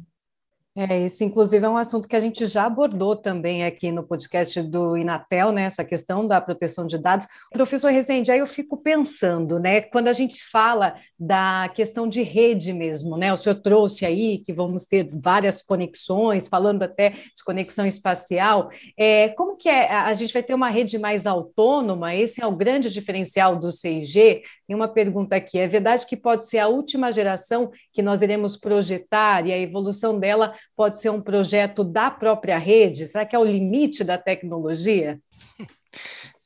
É, 0.77 1.01
esse, 1.01 1.25
inclusive, 1.25 1.67
é 1.67 1.69
um 1.69 1.77
assunto 1.77 2.07
que 2.07 2.15
a 2.15 2.21
gente 2.21 2.47
já 2.47 2.65
abordou 2.65 3.17
também 3.17 3.65
aqui 3.65 3.91
no 3.91 4.05
podcast 4.05 4.63
do 4.63 4.97
Inatel, 4.97 5.51
né? 5.51 5.63
Essa 5.63 5.85
questão 5.85 6.25
da 6.25 6.41
proteção 6.41 6.87
de 6.87 6.97
dados. 6.97 7.27
Professor 7.53 7.91
Rezende, 7.91 8.31
aí 8.31 8.39
eu 8.39 8.47
fico 8.47 8.77
pensando, 8.77 9.59
né? 9.59 9.81
Quando 9.81 10.07
a 10.07 10.13
gente 10.13 10.45
fala 10.45 10.95
da 11.19 11.69
questão 11.75 12.09
de 12.09 12.23
rede 12.23 12.73
mesmo, 12.73 13.17
né? 13.17 13.33
O 13.33 13.37
senhor 13.37 13.57
trouxe 13.57 14.07
aí 14.07 14.39
que 14.39 14.53
vamos 14.53 14.87
ter 14.87 15.09
várias 15.13 15.61
conexões, 15.61 16.47
falando 16.47 16.85
até 16.85 17.11
de 17.11 17.45
conexão 17.45 17.85
espacial. 17.85 18.71
É, 18.97 19.31
como 19.31 19.57
que 19.57 19.69
é? 19.69 19.91
A 19.91 20.15
gente 20.15 20.33
vai 20.33 20.43
ter 20.43 20.55
uma 20.55 20.69
rede 20.69 20.99
mais 20.99 21.27
autônoma? 21.27 22.15
Esse 22.15 22.41
é 22.41 22.47
o 22.47 22.55
grande 22.55 22.93
diferencial 22.93 23.57
do 23.59 23.73
6G? 23.73 24.43
Tem 24.69 24.77
uma 24.77 24.87
pergunta 24.87 25.35
aqui. 25.35 25.59
É 25.59 25.67
verdade 25.67 26.07
que 26.07 26.17
pode 26.17 26.47
ser 26.47 26.59
a 26.59 26.69
última 26.69 27.11
geração 27.11 27.73
que 27.93 28.03
nós 28.03 28.23
iremos 28.23 28.57
projetar 28.57 29.45
e 29.49 29.53
a 29.53 29.59
evolução 29.59 30.17
dela 30.17 30.55
pode 30.77 31.01
ser 31.01 31.11
um 31.11 31.21
projeto 31.21 31.85
da 31.85 32.11
própria 32.11 32.59
rede? 32.59 33.07
Será 33.07 33.25
que 33.25 33.37
é 33.37 33.39
o 33.39 33.45
limite 33.45 34.03
da 34.05 34.19
tecnologia? 34.19 35.21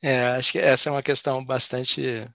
É, 0.01 0.27
acho 0.29 0.51
que 0.51 0.59
essa 0.59 0.89
é 0.89 0.91
uma 0.91 1.01
questão 1.01 1.43
bastante 1.43 2.27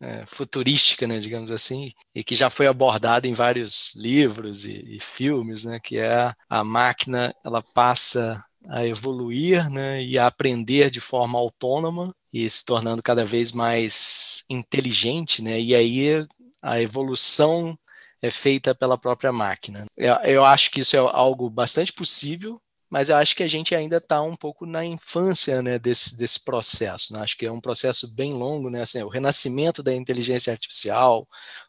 é, 0.00 0.24
futurística, 0.26 1.06
né, 1.06 1.18
digamos 1.18 1.50
assim, 1.50 1.92
e 2.14 2.22
que 2.22 2.34
já 2.34 2.50
foi 2.50 2.66
abordada 2.66 3.26
em 3.26 3.32
vários 3.32 3.94
livros 3.96 4.64
e, 4.64 4.96
e 4.96 5.00
filmes, 5.00 5.64
né, 5.64 5.80
que 5.82 5.98
é 5.98 6.32
a 6.48 6.64
máquina, 6.64 7.34
ela 7.44 7.62
passa 7.62 8.42
a 8.68 8.84
evoluir 8.84 9.70
né, 9.70 10.02
e 10.02 10.18
a 10.18 10.26
aprender 10.26 10.90
de 10.90 11.00
forma 11.00 11.38
autônoma 11.38 12.14
e 12.32 12.48
se 12.48 12.64
tornando 12.64 13.02
cada 13.02 13.24
vez 13.24 13.52
mais 13.52 14.44
inteligente, 14.50 15.42
né, 15.42 15.60
e 15.60 15.74
aí 15.74 16.26
a 16.60 16.80
evolução 16.80 17.78
é 18.22 18.30
feita 18.30 18.74
pela 18.74 18.98
própria 18.98 19.32
máquina. 19.32 19.86
Eu, 19.96 20.14
eu 20.24 20.44
acho 20.44 20.70
que 20.70 20.80
isso 20.80 20.96
é 20.96 20.98
algo 20.98 21.48
bastante 21.50 21.92
possível, 21.92 22.60
mas 22.88 23.08
eu 23.08 23.16
acho 23.16 23.34
que 23.34 23.42
a 23.42 23.48
gente 23.48 23.74
ainda 23.74 23.96
está 23.96 24.22
um 24.22 24.36
pouco 24.36 24.64
na 24.64 24.84
infância 24.84 25.60
né, 25.60 25.78
desse, 25.78 26.16
desse 26.16 26.44
processo. 26.44 27.12
Né? 27.12 27.20
Acho 27.20 27.36
que 27.36 27.46
é 27.46 27.52
um 27.52 27.60
processo 27.60 28.14
bem 28.14 28.32
longo, 28.32 28.70
né? 28.70 28.82
assim, 28.82 29.02
o 29.02 29.08
renascimento 29.08 29.82
da 29.82 29.94
inteligência 29.94 30.52
artificial, 30.52 31.26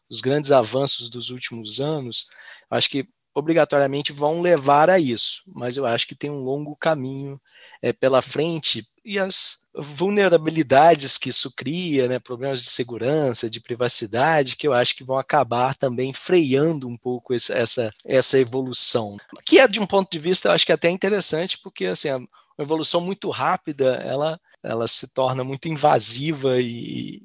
os 0.08 0.20
grandes 0.20 0.52
avanços 0.52 1.10
dos 1.10 1.30
últimos 1.30 1.80
anos, 1.80 2.26
acho 2.70 2.88
que 2.88 3.08
obrigatoriamente 3.34 4.12
vão 4.12 4.40
levar 4.40 4.90
a 4.90 4.98
isso, 4.98 5.42
mas 5.54 5.76
eu 5.76 5.86
acho 5.86 6.06
que 6.08 6.14
tem 6.14 6.30
um 6.30 6.40
longo 6.40 6.74
caminho 6.74 7.40
é, 7.80 7.92
pela 7.92 8.20
frente 8.20 8.86
e 9.08 9.18
as 9.18 9.60
vulnerabilidades 9.74 11.16
que 11.16 11.30
isso 11.30 11.50
cria, 11.56 12.06
né, 12.06 12.18
problemas 12.18 12.60
de 12.60 12.68
segurança, 12.68 13.48
de 13.48 13.58
privacidade, 13.58 14.54
que 14.54 14.68
eu 14.68 14.74
acho 14.74 14.94
que 14.94 15.02
vão 15.02 15.16
acabar 15.16 15.74
também 15.74 16.12
freando 16.12 16.86
um 16.86 16.94
pouco 16.94 17.32
esse, 17.32 17.50
essa, 17.50 17.90
essa 18.04 18.38
evolução. 18.38 19.16
Que 19.46 19.60
é, 19.60 19.66
de 19.66 19.80
um 19.80 19.86
ponto 19.86 20.12
de 20.12 20.18
vista, 20.18 20.48
eu 20.48 20.52
acho 20.52 20.66
que 20.66 20.72
é 20.72 20.74
até 20.74 20.90
interessante, 20.90 21.56
porque 21.62 21.86
assim, 21.86 22.10
uma 22.10 22.28
evolução 22.58 23.00
muito 23.00 23.30
rápida, 23.30 23.94
ela, 24.04 24.38
ela 24.62 24.86
se 24.86 25.08
torna 25.14 25.42
muito 25.42 25.68
invasiva 25.68 26.60
e, 26.60 27.22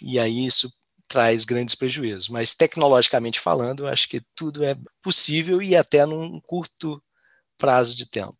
e 0.00 0.18
aí 0.18 0.46
isso 0.46 0.72
traz 1.06 1.44
grandes 1.44 1.74
prejuízos. 1.74 2.30
Mas 2.30 2.54
tecnologicamente 2.54 3.38
falando, 3.38 3.80
eu 3.80 3.88
acho 3.88 4.08
que 4.08 4.22
tudo 4.34 4.64
é 4.64 4.74
possível 5.02 5.60
e 5.60 5.76
até 5.76 6.06
num 6.06 6.40
curto 6.40 7.02
prazo 7.58 7.94
de 7.94 8.06
tempo. 8.06 8.38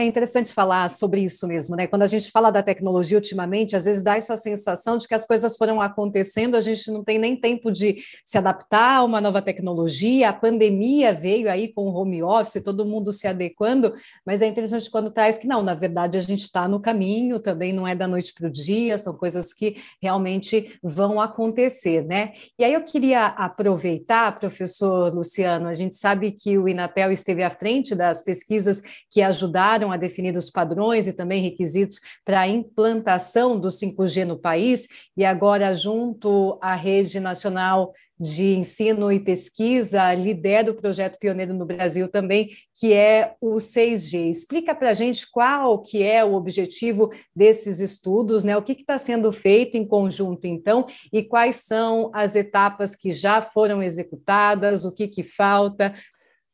É 0.00 0.04
interessante 0.06 0.54
falar 0.54 0.88
sobre 0.88 1.20
isso 1.20 1.46
mesmo, 1.46 1.76
né? 1.76 1.86
Quando 1.86 2.00
a 2.00 2.06
gente 2.06 2.30
fala 2.30 2.50
da 2.50 2.62
tecnologia 2.62 3.18
ultimamente, 3.18 3.76
às 3.76 3.84
vezes 3.84 4.02
dá 4.02 4.16
essa 4.16 4.34
sensação 4.34 4.96
de 4.96 5.06
que 5.06 5.12
as 5.12 5.26
coisas 5.26 5.58
foram 5.58 5.78
acontecendo, 5.78 6.56
a 6.56 6.60
gente 6.62 6.90
não 6.90 7.04
tem 7.04 7.18
nem 7.18 7.36
tempo 7.36 7.70
de 7.70 7.98
se 8.24 8.38
adaptar 8.38 8.96
a 8.96 9.04
uma 9.04 9.20
nova 9.20 9.42
tecnologia. 9.42 10.30
A 10.30 10.32
pandemia 10.32 11.12
veio 11.12 11.50
aí 11.50 11.68
com 11.68 11.82
o 11.82 11.94
home 11.94 12.22
office, 12.22 12.62
todo 12.64 12.86
mundo 12.86 13.12
se 13.12 13.26
adequando, 13.26 13.94
mas 14.24 14.40
é 14.40 14.46
interessante 14.46 14.90
quando 14.90 15.10
traz 15.10 15.36
que 15.36 15.46
não, 15.46 15.62
na 15.62 15.74
verdade 15.74 16.16
a 16.16 16.22
gente 16.22 16.44
está 16.44 16.66
no 16.66 16.80
caminho, 16.80 17.38
também 17.38 17.70
não 17.70 17.86
é 17.86 17.94
da 17.94 18.08
noite 18.08 18.32
para 18.32 18.48
o 18.48 18.50
dia, 18.50 18.96
são 18.96 19.12
coisas 19.12 19.52
que 19.52 19.76
realmente 20.00 20.78
vão 20.82 21.20
acontecer, 21.20 22.06
né? 22.06 22.32
E 22.58 22.64
aí 22.64 22.72
eu 22.72 22.80
queria 22.80 23.26
aproveitar, 23.26 24.38
professor 24.38 25.12
Luciano, 25.12 25.68
a 25.68 25.74
gente 25.74 25.94
sabe 25.94 26.32
que 26.32 26.56
o 26.56 26.66
Inatel 26.66 27.12
esteve 27.12 27.42
à 27.42 27.50
frente 27.50 27.94
das 27.94 28.22
pesquisas 28.22 28.82
que 29.10 29.20
ajudaram 29.20 29.89
a 29.92 29.96
definir 29.96 30.36
os 30.36 30.50
padrões 30.50 31.06
e 31.06 31.12
também 31.12 31.42
requisitos 31.42 32.00
para 32.24 32.40
a 32.40 32.48
implantação 32.48 33.58
do 33.58 33.68
5G 33.68 34.24
no 34.24 34.38
país, 34.38 34.88
e 35.16 35.24
agora, 35.24 35.74
junto 35.74 36.58
à 36.60 36.74
Rede 36.74 37.20
Nacional 37.20 37.92
de 38.20 38.54
Ensino 38.54 39.10
e 39.10 39.18
Pesquisa, 39.18 40.12
lidera 40.12 40.70
o 40.70 40.74
projeto 40.74 41.18
pioneiro 41.18 41.54
no 41.54 41.64
Brasil 41.64 42.06
também, 42.06 42.50
que 42.74 42.92
é 42.92 43.34
o 43.40 43.54
6G. 43.54 44.28
Explica 44.28 44.74
para 44.74 44.90
a 44.90 44.94
gente 44.94 45.30
qual 45.30 45.80
que 45.80 46.02
é 46.02 46.22
o 46.22 46.34
objetivo 46.34 47.10
desses 47.34 47.80
estudos, 47.80 48.44
né? 48.44 48.54
o 48.56 48.62
que 48.62 48.72
está 48.72 48.98
sendo 48.98 49.32
feito 49.32 49.78
em 49.78 49.86
conjunto, 49.86 50.46
então, 50.46 50.86
e 51.10 51.22
quais 51.22 51.56
são 51.56 52.10
as 52.12 52.36
etapas 52.36 52.94
que 52.94 53.10
já 53.10 53.40
foram 53.40 53.82
executadas, 53.82 54.84
o 54.84 54.92
que, 54.92 55.08
que 55.08 55.22
falta. 55.22 55.94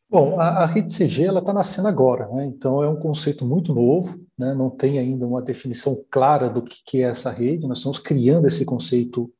Bom, 0.08 0.38
a, 0.40 0.62
a 0.62 0.66
rede 0.66 0.96
CG 0.96 1.24
está 1.24 1.52
nascendo 1.52 1.88
agora, 1.88 2.28
né? 2.28 2.46
então 2.46 2.82
é 2.82 2.88
um 2.88 2.96
conceito 2.96 3.44
muito 3.44 3.74
novo, 3.74 4.24
né? 4.38 4.54
não 4.54 4.70
tem 4.70 4.98
ainda 4.98 5.26
uma 5.26 5.42
definição 5.42 6.00
clara 6.10 6.48
do 6.48 6.62
que, 6.62 6.76
que 6.84 6.98
é 6.98 7.08
essa 7.08 7.30
rede, 7.30 7.66
nós 7.66 7.78
estamos 7.78 7.98
criando 7.98 8.46
esse 8.46 8.64
conceito 8.64 9.32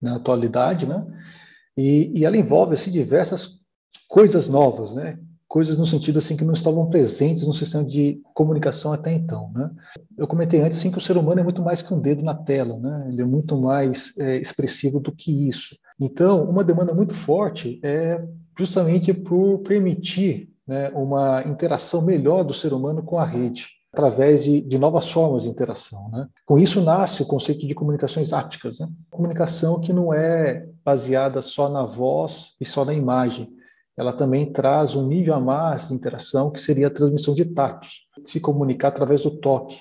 na 0.00 0.16
atualidade, 0.16 0.86
né? 0.86 1.06
E, 1.76 2.12
e 2.14 2.24
ela 2.24 2.36
envolve 2.36 2.74
assim, 2.74 2.90
diversas 2.90 3.60
coisas 4.08 4.48
novas, 4.48 4.94
né? 4.94 5.18
coisas 5.50 5.76
no 5.76 5.84
sentido 5.84 6.20
assim 6.20 6.36
que 6.36 6.44
não 6.44 6.52
estavam 6.52 6.88
presentes 6.88 7.44
no 7.44 7.52
sistema 7.52 7.84
de 7.84 8.22
comunicação 8.32 8.92
até 8.92 9.12
então, 9.12 9.50
né? 9.52 9.68
Eu 10.16 10.24
comentei 10.24 10.60
antes 10.60 10.78
assim, 10.78 10.92
que 10.92 10.98
o 10.98 11.00
ser 11.00 11.16
humano 11.16 11.40
é 11.40 11.42
muito 11.42 11.60
mais 11.60 11.82
que 11.82 11.92
um 11.92 12.00
dedo 12.00 12.22
na 12.22 12.36
tela, 12.36 12.78
né? 12.78 13.08
Ele 13.08 13.20
é 13.20 13.24
muito 13.24 13.60
mais 13.60 14.16
é, 14.16 14.36
expressivo 14.36 15.00
do 15.00 15.10
que 15.10 15.48
isso. 15.48 15.76
Então, 15.98 16.48
uma 16.48 16.62
demanda 16.62 16.94
muito 16.94 17.14
forte 17.14 17.80
é 17.82 18.24
justamente 18.60 19.14
por 19.14 19.60
permitir 19.60 20.50
né, 20.66 20.90
uma 20.90 21.42
interação 21.46 22.02
melhor 22.02 22.44
do 22.44 22.52
ser 22.52 22.74
humano 22.74 23.02
com 23.02 23.18
a 23.18 23.24
rede 23.24 23.68
através 23.90 24.44
de, 24.44 24.60
de, 24.60 24.78
novas 24.78 25.10
formas 25.10 25.44
de 25.44 25.48
interação. 25.48 26.10
Né? 26.10 26.28
Com 26.44 26.58
isso 26.58 26.82
nasce 26.82 27.22
o 27.22 27.26
conceito 27.26 27.66
de 27.66 27.74
comunicações 27.74 28.34
ápticas, 28.34 28.78
né? 28.78 28.86
comunicação 29.10 29.80
que 29.80 29.94
não 29.94 30.12
é 30.12 30.68
baseada 30.84 31.40
só 31.40 31.70
na 31.70 31.84
voz 31.84 32.54
e 32.60 32.66
só 32.66 32.84
na 32.84 32.92
imagem, 32.92 33.48
ela 33.96 34.12
também 34.12 34.52
traz 34.52 34.94
um 34.94 35.06
nível 35.06 35.34
a 35.34 35.40
mais 35.40 35.88
de 35.88 35.94
interação 35.94 36.50
que 36.50 36.60
seria 36.60 36.88
a 36.88 36.90
transmissão 36.90 37.34
de 37.34 37.46
tatos, 37.46 38.06
se 38.26 38.40
comunicar 38.40 38.88
através 38.88 39.22
do 39.22 39.30
toque. 39.30 39.80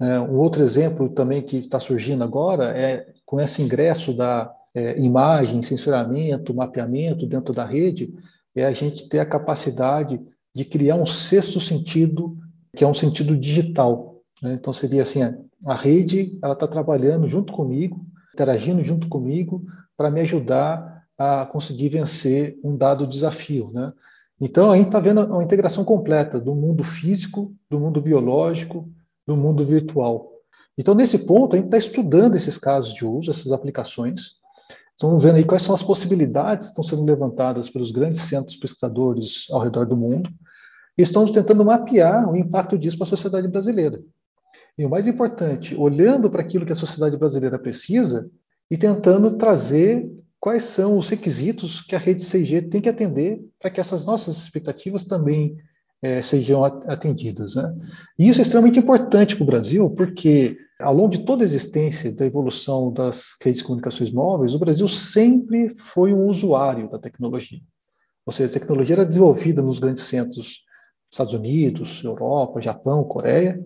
É, 0.00 0.18
um 0.18 0.38
outro 0.38 0.62
exemplo 0.62 1.08
também 1.08 1.40
que 1.40 1.56
está 1.56 1.78
surgindo 1.78 2.24
agora 2.24 2.76
é 2.76 3.06
com 3.24 3.40
esse 3.40 3.62
ingresso 3.62 4.12
da 4.12 4.52
é, 4.78 5.00
imagem, 5.00 5.62
sensoramento, 5.62 6.54
mapeamento 6.54 7.26
dentro 7.26 7.52
da 7.52 7.64
rede, 7.64 8.14
é 8.54 8.64
a 8.64 8.72
gente 8.72 9.08
ter 9.08 9.18
a 9.18 9.26
capacidade 9.26 10.20
de 10.54 10.64
criar 10.64 10.96
um 10.96 11.06
sexto 11.06 11.60
sentido 11.60 12.36
que 12.76 12.84
é 12.84 12.86
um 12.86 12.94
sentido 12.94 13.36
digital. 13.36 14.20
Né? 14.42 14.54
Então 14.54 14.72
seria 14.72 15.02
assim, 15.02 15.22
a 15.64 15.74
rede 15.74 16.38
ela 16.42 16.54
está 16.54 16.66
trabalhando 16.66 17.28
junto 17.28 17.52
comigo, 17.52 18.04
interagindo 18.32 18.82
junto 18.82 19.08
comigo 19.08 19.64
para 19.96 20.10
me 20.10 20.20
ajudar 20.20 21.04
a 21.16 21.44
conseguir 21.46 21.88
vencer 21.88 22.58
um 22.62 22.76
dado 22.76 23.06
desafio, 23.06 23.72
né? 23.72 23.92
Então 24.40 24.70
a 24.70 24.76
gente 24.76 24.86
está 24.86 25.00
vendo 25.00 25.24
uma 25.24 25.42
integração 25.42 25.84
completa 25.84 26.38
do 26.38 26.54
mundo 26.54 26.84
físico, 26.84 27.52
do 27.68 27.80
mundo 27.80 28.00
biológico, 28.00 28.88
do 29.26 29.36
mundo 29.36 29.64
virtual. 29.64 30.30
Então 30.78 30.94
nesse 30.94 31.18
ponto 31.18 31.54
a 31.54 31.56
gente 31.56 31.66
está 31.66 31.76
estudando 31.76 32.36
esses 32.36 32.56
casos 32.56 32.94
de 32.94 33.04
uso, 33.04 33.32
essas 33.32 33.50
aplicações. 33.50 34.37
Estamos 34.98 35.22
vendo 35.22 35.36
aí 35.36 35.44
quais 35.44 35.62
são 35.62 35.76
as 35.76 35.82
possibilidades 35.82 36.66
que 36.66 36.70
estão 36.72 36.82
sendo 36.82 37.04
levantadas 37.04 37.70
pelos 37.70 37.92
grandes 37.92 38.22
centros 38.22 38.56
pesquisadores 38.56 39.46
ao 39.52 39.60
redor 39.60 39.86
do 39.86 39.96
mundo 39.96 40.28
e 40.98 41.02
estamos 41.02 41.30
tentando 41.30 41.64
mapear 41.64 42.28
o 42.28 42.36
impacto 42.36 42.76
disso 42.76 42.98
para 42.98 43.04
a 43.04 43.10
sociedade 43.10 43.46
brasileira. 43.46 44.02
E 44.76 44.84
o 44.84 44.90
mais 44.90 45.06
importante, 45.06 45.76
olhando 45.76 46.28
para 46.28 46.42
aquilo 46.42 46.66
que 46.66 46.72
a 46.72 46.74
sociedade 46.74 47.16
brasileira 47.16 47.60
precisa 47.60 48.28
e 48.68 48.76
tentando 48.76 49.30
trazer 49.36 50.10
quais 50.40 50.64
são 50.64 50.98
os 50.98 51.08
requisitos 51.08 51.80
que 51.80 51.94
a 51.94 51.98
rede 51.98 52.24
6G 52.24 52.68
tem 52.68 52.80
que 52.80 52.88
atender 52.88 53.40
para 53.60 53.70
que 53.70 53.80
essas 53.80 54.04
nossas 54.04 54.36
expectativas 54.38 55.04
também 55.04 55.56
é, 56.02 56.22
sejam 56.22 56.64
atendidas. 56.64 57.54
Né? 57.54 57.72
E 58.18 58.28
isso 58.28 58.40
é 58.40 58.42
extremamente 58.42 58.80
importante 58.80 59.36
para 59.36 59.44
o 59.44 59.46
Brasil, 59.46 59.90
porque 59.90 60.58
ao 60.80 60.94
longo 60.94 61.10
de 61.10 61.24
toda 61.24 61.42
a 61.42 61.46
existência 61.46 62.12
da 62.12 62.24
evolução 62.24 62.92
das 62.92 63.36
redes 63.42 63.60
de 63.60 63.64
comunicações 63.64 64.12
móveis, 64.12 64.54
o 64.54 64.58
Brasil 64.58 64.86
sempre 64.86 65.70
foi 65.76 66.12
um 66.12 66.26
usuário 66.26 66.88
da 66.88 66.98
tecnologia. 66.98 67.60
Ou 68.24 68.32
seja, 68.32 68.50
a 68.50 68.52
tecnologia 68.52 68.94
era 68.94 69.06
desenvolvida 69.06 69.60
nos 69.60 69.78
grandes 69.78 70.04
centros 70.04 70.62
Estados 71.10 71.32
Unidos, 71.32 72.04
Europa, 72.04 72.60
Japão, 72.60 73.02
Coreia, 73.02 73.60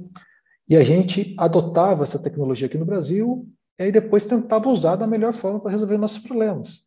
e 0.68 0.76
a 0.76 0.84
gente 0.84 1.34
adotava 1.36 2.04
essa 2.04 2.18
tecnologia 2.18 2.66
aqui 2.66 2.78
no 2.78 2.84
Brasil 2.84 3.46
e 3.78 3.90
depois 3.90 4.24
tentava 4.24 4.68
usar 4.68 4.96
da 4.96 5.06
melhor 5.06 5.32
forma 5.32 5.60
para 5.60 5.72
resolver 5.72 5.98
nossos 5.98 6.20
problemas. 6.20 6.82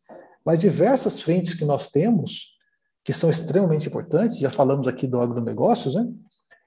Mas 0.46 0.62
diversas 0.62 1.22
frentes 1.22 1.54
que 1.54 1.66
nós 1.66 1.90
temos, 1.90 2.56
que 3.04 3.12
são 3.12 3.30
extremamente 3.30 3.88
importantes, 3.88 4.40
já 4.40 4.50
falamos 4.50 4.88
aqui 4.88 5.06
do 5.06 5.20
agronegócios, 5.20 5.96
né? 5.96 6.08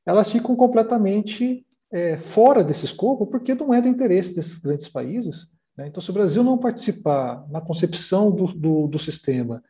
elas 0.04 0.30
ficam 0.30 0.54
completamente 0.54 1.66
é, 1.90 2.16
fora 2.18 2.62
desse 2.62 2.84
escopo, 2.84 3.26
porque 3.26 3.54
não 3.54 3.72
é 3.72 3.80
do 3.80 3.88
interesse 3.88 4.34
desses 4.34 4.58
grandes 4.58 4.88
países. 4.88 5.48
Né? 5.76 5.86
Então, 5.88 6.00
se 6.00 6.10
o 6.10 6.14
Brasil 6.14 6.42
não 6.42 6.58
participar 6.58 7.46
na 7.50 7.60
concepção 7.60 8.30
do, 8.30 8.46
do, 8.48 8.86
do 8.88 8.98
sistema 8.98 9.62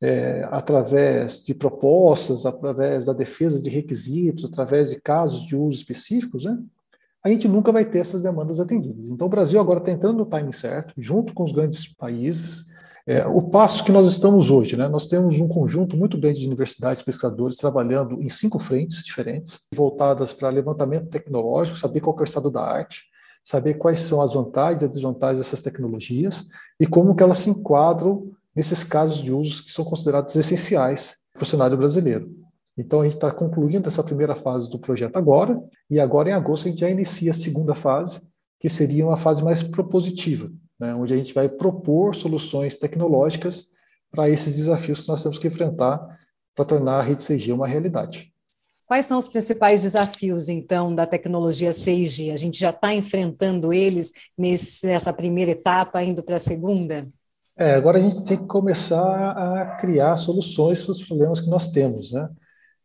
é, 0.00 0.46
através 0.50 1.44
de 1.44 1.54
propostas, 1.54 2.44
através 2.44 3.06
da 3.06 3.12
defesa 3.12 3.60
de 3.60 3.70
requisitos, 3.70 4.44
através 4.44 4.90
de 4.90 5.00
casos 5.00 5.46
de 5.46 5.56
uso 5.56 5.78
específicos, 5.78 6.44
né, 6.44 6.58
a 7.24 7.28
gente 7.28 7.48
nunca 7.48 7.72
vai 7.72 7.84
ter 7.84 7.98
essas 7.98 8.22
demandas 8.22 8.60
atendidas. 8.60 9.06
Então, 9.06 9.26
o 9.26 9.30
Brasil 9.30 9.58
agora 9.58 9.80
está 9.80 9.90
entrando 9.90 10.18
no 10.18 10.26
timing 10.26 10.52
certo, 10.52 10.94
junto 10.96 11.34
com 11.34 11.42
os 11.42 11.50
grandes 11.50 11.92
países. 11.92 12.66
É, 13.08 13.24
o 13.24 13.40
passo 13.40 13.84
que 13.84 13.92
nós 13.92 14.04
estamos 14.08 14.50
hoje, 14.50 14.76
né, 14.76 14.88
nós 14.88 15.06
temos 15.06 15.38
um 15.38 15.46
conjunto 15.46 15.96
muito 15.96 16.18
grande 16.18 16.40
de 16.40 16.46
universidades, 16.46 17.02
pesquisadores, 17.02 17.56
trabalhando 17.56 18.20
em 18.20 18.28
cinco 18.28 18.58
frentes 18.58 19.04
diferentes, 19.04 19.60
voltadas 19.72 20.32
para 20.32 20.48
levantamento 20.48 21.08
tecnológico, 21.08 21.78
saber 21.78 22.00
qual 22.00 22.16
é 22.18 22.22
o 22.22 22.24
estado 22.24 22.50
da 22.50 22.62
arte, 22.62 23.04
saber 23.44 23.74
quais 23.74 24.00
são 24.00 24.20
as 24.20 24.34
vantagens 24.34 24.82
e 24.82 24.88
desvantagens 24.88 25.38
dessas 25.38 25.62
tecnologias 25.62 26.48
e 26.80 26.86
como 26.86 27.14
que 27.14 27.22
elas 27.22 27.38
se 27.38 27.48
enquadram 27.48 28.32
nesses 28.54 28.82
casos 28.82 29.18
de 29.18 29.32
usos 29.32 29.60
que 29.60 29.70
são 29.70 29.84
considerados 29.84 30.34
essenciais 30.34 31.18
para 31.32 31.44
o 31.44 31.46
cenário 31.46 31.76
brasileiro. 31.76 32.28
Então, 32.76 33.02
a 33.02 33.04
gente 33.04 33.14
está 33.14 33.30
concluindo 33.30 33.86
essa 33.86 34.02
primeira 34.02 34.34
fase 34.34 34.68
do 34.68 34.80
projeto 34.80 35.16
agora, 35.16 35.62
e 35.88 36.00
agora 36.00 36.30
em 36.30 36.32
agosto 36.32 36.66
a 36.66 36.70
gente 36.70 36.80
já 36.80 36.90
inicia 36.90 37.30
a 37.30 37.34
segunda 37.34 37.74
fase, 37.74 38.20
que 38.58 38.68
seria 38.68 39.06
uma 39.06 39.16
fase 39.16 39.44
mais 39.44 39.62
propositiva, 39.62 40.50
né, 40.78 40.94
onde 40.94 41.14
a 41.14 41.16
gente 41.16 41.32
vai 41.32 41.48
propor 41.48 42.14
soluções 42.14 42.76
tecnológicas 42.76 43.66
para 44.10 44.28
esses 44.28 44.56
desafios 44.56 45.00
que 45.00 45.08
nós 45.08 45.22
temos 45.22 45.38
que 45.38 45.46
enfrentar 45.46 46.18
para 46.54 46.64
tornar 46.64 47.00
a 47.00 47.02
rede 47.02 47.22
6G 47.22 47.54
uma 47.54 47.66
realidade. 47.66 48.32
Quais 48.86 49.04
são 49.04 49.18
os 49.18 49.26
principais 49.26 49.82
desafios, 49.82 50.48
então, 50.48 50.94
da 50.94 51.04
tecnologia 51.06 51.70
6G? 51.70 52.32
A 52.32 52.36
gente 52.36 52.58
já 52.58 52.70
está 52.70 52.94
enfrentando 52.94 53.72
eles 53.72 54.12
nesse, 54.38 54.86
nessa 54.86 55.12
primeira 55.12 55.50
etapa, 55.50 56.02
indo 56.04 56.22
para 56.22 56.36
a 56.36 56.40
segunda? 56.40 57.08
É, 57.58 57.74
agora 57.74 57.98
a 57.98 58.00
gente 58.00 58.24
tem 58.24 58.36
que 58.36 58.46
começar 58.46 59.32
a 59.32 59.76
criar 59.76 60.16
soluções 60.16 60.82
para 60.82 60.92
os 60.92 61.04
problemas 61.04 61.40
que 61.40 61.50
nós 61.50 61.70
temos, 61.70 62.12
né? 62.12 62.28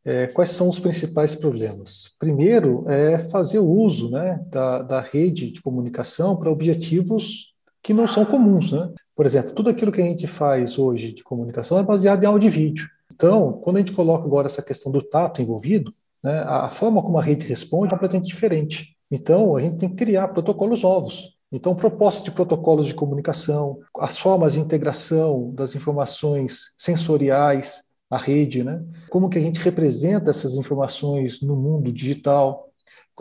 É, 0.04 0.26
quais 0.28 0.50
são 0.50 0.68
os 0.68 0.80
principais 0.80 1.36
problemas? 1.36 2.16
Primeiro, 2.18 2.90
é 2.90 3.20
fazer 3.20 3.60
o 3.60 3.70
uso 3.70 4.10
né, 4.10 4.44
da, 4.48 4.82
da 4.82 5.00
rede 5.00 5.52
de 5.52 5.62
comunicação 5.62 6.36
para 6.36 6.50
objetivos 6.50 7.51
que 7.82 7.94
não 7.94 8.08
são 8.08 8.26
comuns. 8.26 8.72
Né? 8.72 8.90
Por 9.16 9.26
exemplo, 9.26 9.52
tudo 9.52 9.70
aquilo 9.70 9.92
que 9.92 10.02
a 10.02 10.06
gente 10.06 10.28
faz 10.28 10.78
hoje 10.78 11.12
de 11.12 11.24
comunicação 11.24 11.80
é 11.80 11.84
baseado 11.84 12.24
em 12.24 12.28
áudio 12.28 12.48
e 12.48 12.52
vídeo. 12.52 12.90
Então, 13.14 13.54
quando 13.54 13.78
a 13.78 13.80
gente 13.80 13.94
coloca 13.94 14.26
agora 14.26 14.48
essa 14.48 14.62
questão 14.62 14.92
do 14.92 15.02
tato 15.02 15.42
envolvido, 15.42 15.92
né, 16.24 16.44
a 16.46 16.70
forma 16.70 17.02
como 17.02 17.20
a 17.20 17.24
rede 17.24 17.46
responde 17.46 17.88
é 17.88 17.90
completamente 17.92 18.28
diferente. 18.28 18.96
Então, 19.10 19.56
a 19.56 19.62
gente 19.62 19.78
tem 19.78 19.90
que 19.90 19.96
criar 19.96 20.30
protocolos 20.30 20.84
novos. 20.84 21.38
Então, 21.52 21.76
propostas 21.76 22.24
de 22.24 22.32
protocolos 22.32 22.88
de 22.88 22.94
comunicação, 22.94 23.80
as 24.00 24.18
formas 24.18 24.54
de 24.54 24.60
integração 24.60 25.52
das 25.54 25.76
informações 25.76 26.74
sensoriais 26.78 27.84
à 28.10 28.18
rede, 28.18 28.64
né? 28.64 28.82
Como 29.10 29.30
que 29.30 29.38
a 29.38 29.42
gente 29.42 29.60
representa 29.60 30.30
essas 30.30 30.56
informações 30.56 31.42
no 31.42 31.56
mundo 31.56 31.92
digital? 31.92 32.71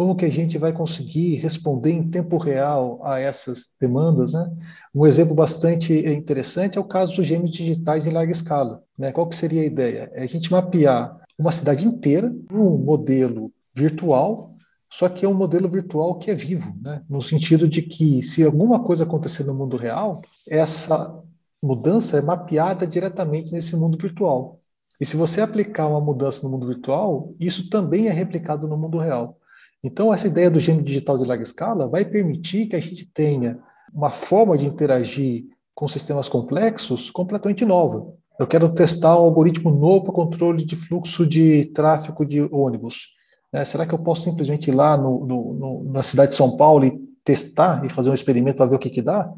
Como 0.00 0.16
que 0.16 0.24
a 0.24 0.30
gente 0.30 0.56
vai 0.56 0.72
conseguir 0.72 1.34
responder 1.36 1.90
em 1.90 2.08
tempo 2.08 2.38
real 2.38 3.04
a 3.04 3.20
essas 3.20 3.74
demandas, 3.78 4.32
né? 4.32 4.50
Um 4.94 5.06
exemplo 5.06 5.34
bastante 5.34 5.92
interessante 5.92 6.78
é 6.78 6.80
o 6.80 6.84
caso 6.84 7.14
dos 7.14 7.26
gêmeos 7.26 7.50
digitais 7.50 8.06
em 8.06 8.10
larga 8.10 8.32
escala, 8.32 8.82
né? 8.96 9.12
Qual 9.12 9.28
que 9.28 9.36
seria 9.36 9.60
a 9.60 9.66
ideia? 9.66 10.10
É 10.14 10.22
a 10.22 10.26
gente 10.26 10.50
mapear 10.50 11.20
uma 11.38 11.52
cidade 11.52 11.86
inteira 11.86 12.34
num 12.50 12.78
modelo 12.78 13.52
virtual 13.74 14.48
só 14.88 15.06
que 15.06 15.26
é 15.26 15.28
um 15.28 15.34
modelo 15.34 15.68
virtual 15.68 16.18
que 16.18 16.30
é 16.30 16.34
vivo, 16.34 16.74
né? 16.80 17.02
no 17.06 17.20
sentido 17.20 17.68
de 17.68 17.82
que, 17.82 18.22
se 18.22 18.42
alguma 18.42 18.82
coisa 18.82 19.04
acontecer 19.04 19.44
no 19.44 19.52
mundo 19.52 19.76
real, 19.76 20.22
essa 20.48 21.22
mudança 21.62 22.16
é 22.16 22.22
mapeada 22.22 22.86
diretamente 22.86 23.52
nesse 23.52 23.76
mundo 23.76 23.98
virtual. 23.98 24.62
E 24.98 25.04
se 25.04 25.14
você 25.14 25.42
aplicar 25.42 25.88
uma 25.88 26.00
mudança 26.00 26.42
no 26.42 26.48
mundo 26.48 26.66
virtual, 26.66 27.34
isso 27.38 27.68
também 27.68 28.08
é 28.08 28.10
replicado 28.12 28.66
no 28.66 28.78
mundo 28.78 28.96
real. 28.96 29.36
Então, 29.82 30.12
essa 30.12 30.26
ideia 30.26 30.50
do 30.50 30.60
gênio 30.60 30.82
digital 30.82 31.16
de 31.16 31.26
larga 31.26 31.42
escala 31.42 31.88
vai 31.88 32.04
permitir 32.04 32.66
que 32.66 32.76
a 32.76 32.80
gente 32.80 33.06
tenha 33.06 33.58
uma 33.92 34.10
forma 34.10 34.56
de 34.56 34.66
interagir 34.66 35.44
com 35.74 35.88
sistemas 35.88 36.28
complexos 36.28 37.10
completamente 37.10 37.64
nova. 37.64 38.12
Eu 38.38 38.46
quero 38.46 38.68
testar 38.70 39.16
um 39.18 39.24
algoritmo 39.24 39.70
novo 39.70 40.04
para 40.04 40.12
controle 40.12 40.64
de 40.64 40.76
fluxo 40.76 41.26
de 41.26 41.66
tráfego 41.66 42.26
de 42.26 42.42
ônibus. 42.52 43.08
Né? 43.52 43.64
Será 43.64 43.86
que 43.86 43.94
eu 43.94 43.98
posso 43.98 44.22
simplesmente 44.22 44.68
ir 44.68 44.74
lá 44.74 44.96
no, 44.96 45.26
no, 45.26 45.54
no, 45.54 45.92
na 45.92 46.02
cidade 46.02 46.32
de 46.32 46.36
São 46.36 46.56
Paulo 46.56 46.84
e 46.84 46.98
testar 47.24 47.84
e 47.84 47.90
fazer 47.90 48.10
um 48.10 48.14
experimento 48.14 48.56
para 48.56 48.66
ver 48.66 48.76
o 48.76 48.78
que, 48.78 48.90
que 48.90 49.02
dá? 49.02 49.32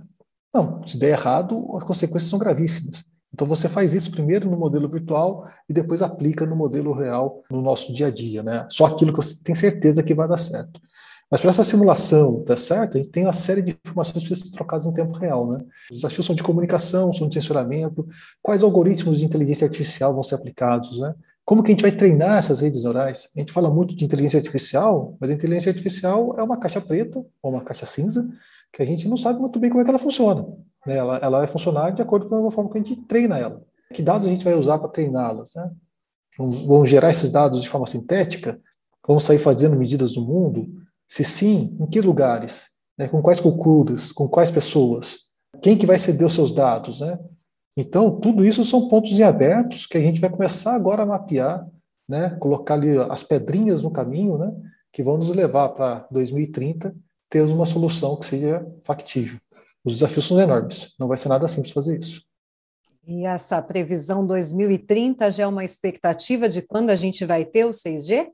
Não, 0.53 0.87
se 0.87 0.99
der 0.99 1.19
errado, 1.19 1.77
as 1.77 1.85
consequências 1.85 2.31
são 2.31 2.39
gravíssimas. 2.39 3.05
Então 3.33 3.47
você 3.47 3.69
faz 3.69 3.95
isso 3.95 4.11
primeiro 4.11 4.51
no 4.51 4.57
modelo 4.57 4.89
virtual 4.89 5.49
e 5.69 5.73
depois 5.73 6.03
aplica 6.03 6.45
no 6.45 6.55
modelo 6.55 6.93
real 6.93 7.43
no 7.51 7.63
nosso 7.63 7.93
dia 7.95 8.09
a 8.09 8.11
dia, 8.11 8.43
né? 8.43 8.67
Só 8.69 8.87
aquilo 8.87 9.13
que 9.13 9.17
você 9.17 9.43
tem 9.43 9.55
certeza 9.55 10.03
que 10.03 10.15
vai 10.15 10.29
dar 10.29 10.39
certo. 10.39 10.81
Mas 11.31 11.41
para 11.41 11.49
essa 11.49 11.65
simulação 11.65 12.45
dar 12.45 12.59
certo, 12.59 12.99
a 12.99 13.01
gente 13.01 13.11
tem 13.11 13.25
uma 13.25 13.33
série 13.33 13.63
de 13.63 13.71
informações 13.71 14.23
que 14.23 14.29
precisam 14.29 14.51
ser 14.51 14.55
trocadas 14.55 14.85
em 14.85 14.93
tempo 14.93 15.17
real, 15.17 15.51
né? 15.51 15.65
Os 15.91 15.97
desafios 15.97 16.27
são 16.27 16.35
de 16.35 16.43
comunicação, 16.43 17.11
são 17.11 17.27
de 17.27 17.35
censuramento, 17.35 18.07
quais 18.43 18.63
algoritmos 18.63 19.19
de 19.19 19.25
inteligência 19.25 19.65
artificial 19.65 20.13
vão 20.13 20.23
ser 20.23 20.35
aplicados, 20.35 21.01
né? 21.01 21.15
Como 21.43 21.63
que 21.63 21.73
a 21.73 21.73
gente 21.73 21.83
vai 21.83 21.91
treinar 21.91 22.39
essas 22.39 22.61
redes 22.61 22.85
neurais? 22.85 23.31
A 23.35 23.41
gente 23.41 23.51
fala 23.51 23.71
muito 23.71 23.97
de 23.97 24.05
inteligência 24.05 24.39
artificial, 24.39 25.17
mas 25.19 25.31
a 25.31 25.33
inteligência 25.33 25.71
artificial 25.71 26.39
é 26.39 26.43
uma 26.43 26.59
caixa 26.59 26.83
preta 26.83 27.25
ou 27.43 27.51
uma 27.51 27.63
caixa 27.63 27.87
cinza 27.87 28.29
que 28.71 28.83
a 28.83 28.87
gente 28.87 29.09
não 29.09 29.17
sabe 29.17 29.41
muito 29.41 29.59
bem 29.59 29.71
como 29.71 29.81
é 29.81 29.85
que 29.85 29.91
ela 29.91 29.99
funciona. 29.99 30.47
Né? 30.87 30.97
Ela, 30.97 31.19
ela 31.19 31.39
vai 31.39 31.47
funcionar 31.47 31.91
de 31.91 32.03
acordo 32.03 32.29
com 32.29 32.47
a 32.47 32.51
forma 32.51 32.71
que 32.71 32.79
a 32.79 32.83
gente 32.83 32.97
treina 33.03 33.39
ela. 33.39 33.63
Que 33.93 34.03
dados 34.03 34.27
a 34.27 34.31
gente 34.31 34.45
vai 34.45 34.55
usar 34.55 34.79
para 34.79 34.89
treiná-las? 34.89 35.55
Né? 35.55 35.71
Vamos 36.39 36.89
gerar 36.89 37.11
esses 37.11 37.31
dados 37.31 37.61
de 37.61 37.69
forma 37.69 37.87
sintética? 37.87 38.61
Vamos 39.07 39.25
sair 39.25 39.39
fazendo 39.39 39.77
medidas 39.77 40.13
do 40.13 40.23
mundo? 40.23 40.69
Se 41.09 41.25
sim, 41.25 41.77
em 41.79 41.87
que 41.87 42.01
lugares? 42.01 42.69
Né? 42.97 43.09
Com 43.09 43.21
quais 43.21 43.41
culturas? 43.41 44.13
Com 44.13 44.29
quais 44.29 44.51
pessoas? 44.51 45.19
Quem 45.61 45.77
que 45.77 45.87
vai 45.87 45.99
ceder 45.99 46.27
os 46.27 46.35
seus 46.35 46.53
dados? 46.53 47.01
Né? 47.01 47.19
Então, 47.77 48.19
tudo 48.19 48.45
isso 48.45 48.65
são 48.65 48.89
pontos 48.89 49.13
em 49.19 49.23
abertos 49.23 49.87
que 49.87 49.99
a 49.99 50.01
gente 50.01 50.21
vai 50.21 50.31
começar 50.31 50.75
agora 50.75 51.03
a 51.03 51.07
mapear, 51.07 51.67
né? 52.09 52.31
colocar 52.41 52.75
ali 52.75 52.97
as 52.99 53.23
pedrinhas 53.23 53.83
no 53.83 53.91
caminho, 53.91 54.39
né? 54.39 54.53
que 54.93 55.03
vão 55.03 55.17
nos 55.17 55.29
levar 55.29 55.71
para 55.71 56.07
2030 56.11 56.95
ter 57.29 57.43
uma 57.43 57.65
solução 57.65 58.17
que 58.17 58.27
seja 58.27 58.67
factível. 58.85 59.39
Os 59.85 59.95
desafios 59.95 60.27
são 60.27 60.41
enormes, 60.41 60.95
não 60.99 61.09
vai 61.09 61.19
ser 61.19 61.29
nada 61.29 61.49
simples 61.49 61.73
fazer 61.73 61.99
isso. 61.99 62.23
E 63.07 63.27
essa 63.27 63.61
previsão 63.61 64.25
2030 64.25 65.31
já 65.31 65.43
é 65.43 65.47
uma 65.47 65.65
expectativa 65.65 66.49
de 66.49 66.63
quando 66.63 66.91
a 66.91 66.97
gente 66.97 67.25
vai 67.25 67.45
ter 67.45 67.65
o 67.65 67.71
6G? 67.71 68.29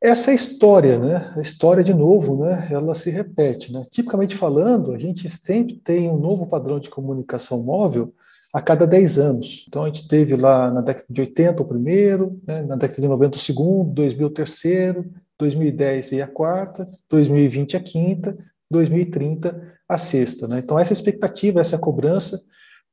Essa 0.00 0.30
é 0.30 0.32
a 0.32 0.36
história, 0.36 0.98
né? 0.98 1.34
A 1.36 1.40
história, 1.40 1.82
de 1.82 1.92
novo, 1.92 2.44
né? 2.44 2.68
ela 2.70 2.94
se 2.94 3.10
repete. 3.10 3.72
Né? 3.72 3.84
Tipicamente 3.90 4.36
falando, 4.36 4.92
a 4.92 4.98
gente 4.98 5.28
sempre 5.28 5.74
tem 5.74 6.08
um 6.08 6.18
novo 6.18 6.46
padrão 6.46 6.78
de 6.78 6.88
comunicação 6.88 7.62
móvel 7.62 8.14
a 8.54 8.62
cada 8.62 8.86
10 8.86 9.18
anos. 9.18 9.66
Então, 9.68 9.82
a 9.82 9.86
gente 9.86 10.08
teve 10.08 10.34
lá 10.36 10.70
na 10.70 10.80
década 10.80 11.06
de 11.10 11.20
80 11.20 11.62
o 11.62 11.66
primeiro, 11.66 12.40
né? 12.46 12.62
na 12.62 12.76
década 12.76 13.02
de 13.02 13.08
90 13.08 13.36
o 13.36 13.40
segundo, 13.40 13.90
2000 13.92 14.26
o 14.26 14.30
terceiro, 14.30 15.12
2010 15.38 16.10
veio 16.10 16.24
a 16.24 16.28
quarta, 16.28 16.86
2020 17.10 17.76
a 17.76 17.80
quinta, 17.80 18.38
2030 18.70 19.77
a 19.88 19.96
sexta. 19.96 20.46
Né? 20.46 20.60
Então, 20.62 20.78
essa 20.78 20.92
expectativa, 20.92 21.60
essa 21.60 21.78
cobrança, 21.78 22.40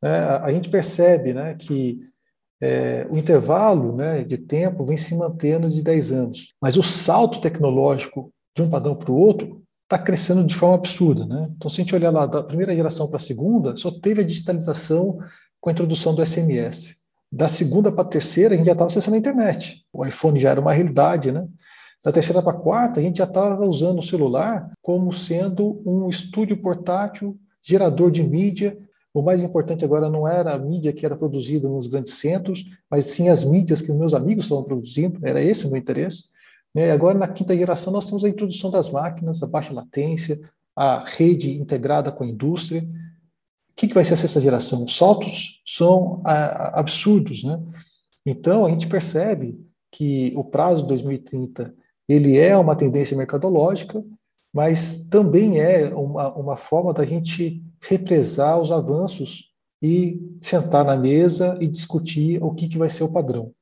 né, 0.01 0.19
a, 0.19 0.45
a, 0.45 0.53
gente 0.53 0.69
percebe 0.69 1.33
né, 1.33 1.55
que 1.55 1.99
é, 2.61 3.05
o 3.09 3.17
intervalo 3.17 3.95
né, 3.95 4.23
de 4.23 4.37
tempo 4.37 4.85
vem 4.85 4.97
se 4.97 5.13
mantendo 5.13 5.69
de 5.69 5.81
10 5.81 6.11
anos, 6.13 6.55
mas 6.61 6.77
o 6.77 6.83
salto 6.83 7.41
tecnológico 7.41 8.31
de 8.55 8.63
um 8.63 8.69
padrão 8.69 8.95
para 8.95 9.11
o 9.11 9.17
outro 9.17 9.61
está 9.83 9.99
crescendo 9.99 10.43
de 10.43 10.55
forma 10.55 10.75
absurda. 10.75 11.25
Né? 11.25 11.47
Então, 11.55 11.69
se 11.69 11.81
a 11.81 11.83
gente 11.83 11.93
olhar 11.93 12.11
lá 12.11 12.25
da 12.25 12.41
primeira 12.41 12.75
geração 12.75 13.07
para 13.07 13.17
a 13.17 13.19
segunda, 13.19 13.75
só 13.75 13.91
teve 13.91 14.21
a 14.21 14.25
digitalização 14.25 15.19
com 15.59 15.69
a 15.69 15.73
introdução 15.73 16.15
do 16.15 16.25
SMS. 16.25 16.95
Da 17.31 17.47
segunda 17.47 17.91
para 17.91 18.03
a 18.03 18.07
terceira, 18.07 18.53
a 18.53 18.57
gente 18.57 18.67
já 18.67 18.71
estava 18.71 18.87
acessando 18.87 19.15
a 19.15 19.19
internet. 19.19 19.83
O 19.91 20.05
iPhone 20.05 20.39
já 20.39 20.51
era 20.51 20.61
uma 20.61 20.71
realidade, 20.71 21.31
né? 21.31 21.45
Da 22.05 22.11
terceira 22.11 22.39
para 22.39 22.55
a 22.55 22.61
quarta, 22.61 22.99
a 22.99 23.03
gente 23.03 23.17
já 23.17 23.23
estava 23.23 23.65
usando 23.65 23.97
o 23.97 24.03
celular 24.03 24.71
como 24.79 25.11
sendo 25.11 25.81
um 25.83 26.07
estúdio 26.07 26.55
portátil, 26.55 27.35
gerador 27.63 28.11
de 28.11 28.23
mídia. 28.23 28.77
O 29.11 29.23
mais 29.23 29.41
importante 29.41 29.83
agora 29.83 30.07
não 30.07 30.27
era 30.27 30.53
a 30.53 30.59
mídia 30.59 30.93
que 30.93 31.03
era 31.03 31.15
produzida 31.15 31.67
nos 31.67 31.87
grandes 31.87 32.13
centros, 32.13 32.63
mas 32.91 33.05
sim 33.05 33.27
as 33.27 33.43
mídias 33.43 33.81
que 33.81 33.91
meus 33.91 34.13
amigos 34.13 34.45
estavam 34.45 34.63
produzindo. 34.63 35.19
Era 35.23 35.41
esse 35.41 35.65
o 35.65 35.71
meu 35.71 35.79
interesse. 35.79 36.25
Né? 36.75 36.91
Agora, 36.91 37.17
na 37.17 37.27
quinta 37.27 37.57
geração, 37.57 37.91
nós 37.91 38.05
temos 38.05 38.23
a 38.23 38.29
introdução 38.29 38.69
das 38.69 38.91
máquinas, 38.91 39.41
a 39.41 39.47
baixa 39.47 39.73
latência, 39.73 40.39
a 40.75 41.03
rede 41.03 41.57
integrada 41.57 42.11
com 42.11 42.23
a 42.23 42.27
indústria. 42.27 42.83
O 42.83 43.75
que, 43.75 43.87
que 43.87 43.95
vai 43.95 44.05
ser 44.05 44.13
essa 44.13 44.39
geração? 44.39 44.85
Os 44.85 44.95
saltos 44.95 45.59
são 45.65 46.21
absurdos. 46.23 47.43
Né? 47.43 47.59
Então, 48.23 48.63
a 48.63 48.69
gente 48.69 48.85
percebe 48.85 49.59
que 49.91 50.31
o 50.35 50.43
prazo 50.43 50.83
de 50.83 50.89
2030 50.89 51.73
ele 52.07 52.37
é 52.37 52.55
uma 52.57 52.75
tendência 52.75 53.17
mercadológica, 53.17 54.03
mas 54.53 55.07
também 55.09 55.59
é 55.59 55.93
uma, 55.93 56.33
uma 56.33 56.55
forma 56.55 56.93
da 56.93 57.05
gente 57.05 57.61
represar 57.81 58.59
os 58.59 58.71
avanços 58.71 59.51
e 59.81 60.19
sentar 60.41 60.85
na 60.85 60.95
mesa 60.95 61.57
e 61.59 61.67
discutir 61.67 62.41
o 62.41 62.53
que, 62.53 62.67
que 62.67 62.77
vai 62.77 62.89
ser 62.89 63.03
o 63.03 63.11
padrão. 63.11 63.53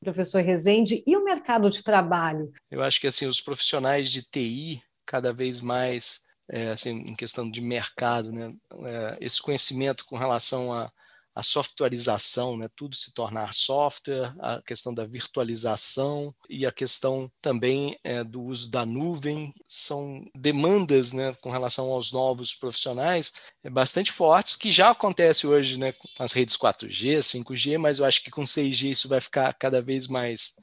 Professor 0.00 0.42
Rezende, 0.42 1.04
e 1.06 1.16
o 1.16 1.24
mercado 1.24 1.68
de 1.70 1.82
trabalho? 1.82 2.50
Eu 2.70 2.82
acho 2.82 3.00
que 3.00 3.06
assim 3.06 3.26
os 3.26 3.40
profissionais 3.40 4.10
de 4.10 4.22
TI 4.22 4.82
cada 5.04 5.32
vez 5.32 5.60
mais 5.60 6.22
é, 6.50 6.70
assim, 6.70 6.90
em 6.90 7.14
questão 7.14 7.48
de 7.48 7.60
mercado, 7.60 8.32
né, 8.32 8.52
é, 8.84 9.18
esse 9.20 9.40
conhecimento 9.40 10.04
com 10.04 10.16
relação 10.16 10.72
a 10.72 10.90
a 11.34 11.42
softwareização, 11.42 12.56
né, 12.56 12.68
tudo 12.76 12.96
se 12.96 13.14
tornar 13.14 13.54
software, 13.54 14.34
a 14.40 14.60
questão 14.62 14.92
da 14.92 15.04
virtualização 15.04 16.34
e 16.48 16.66
a 16.66 16.72
questão 16.72 17.30
também 17.40 17.98
é, 18.02 18.24
do 18.24 18.42
uso 18.42 18.70
da 18.70 18.84
nuvem, 18.84 19.54
são 19.68 20.24
demandas 20.34 21.12
né, 21.12 21.34
com 21.40 21.50
relação 21.50 21.90
aos 21.90 22.12
novos 22.12 22.54
profissionais 22.54 23.32
é, 23.62 23.70
bastante 23.70 24.10
fortes, 24.10 24.56
que 24.56 24.70
já 24.70 24.90
acontece 24.90 25.46
hoje 25.46 25.78
né, 25.78 25.92
com 25.92 26.22
as 26.22 26.32
redes 26.32 26.56
4G, 26.56 27.18
5G, 27.18 27.78
mas 27.78 28.00
eu 28.00 28.06
acho 28.06 28.22
que 28.22 28.30
com 28.30 28.42
6G 28.42 28.90
isso 28.90 29.08
vai 29.08 29.20
ficar 29.20 29.52
cada 29.54 29.80
vez 29.80 30.08
mais, 30.08 30.56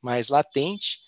mais 0.00 0.28
latente. 0.28 1.04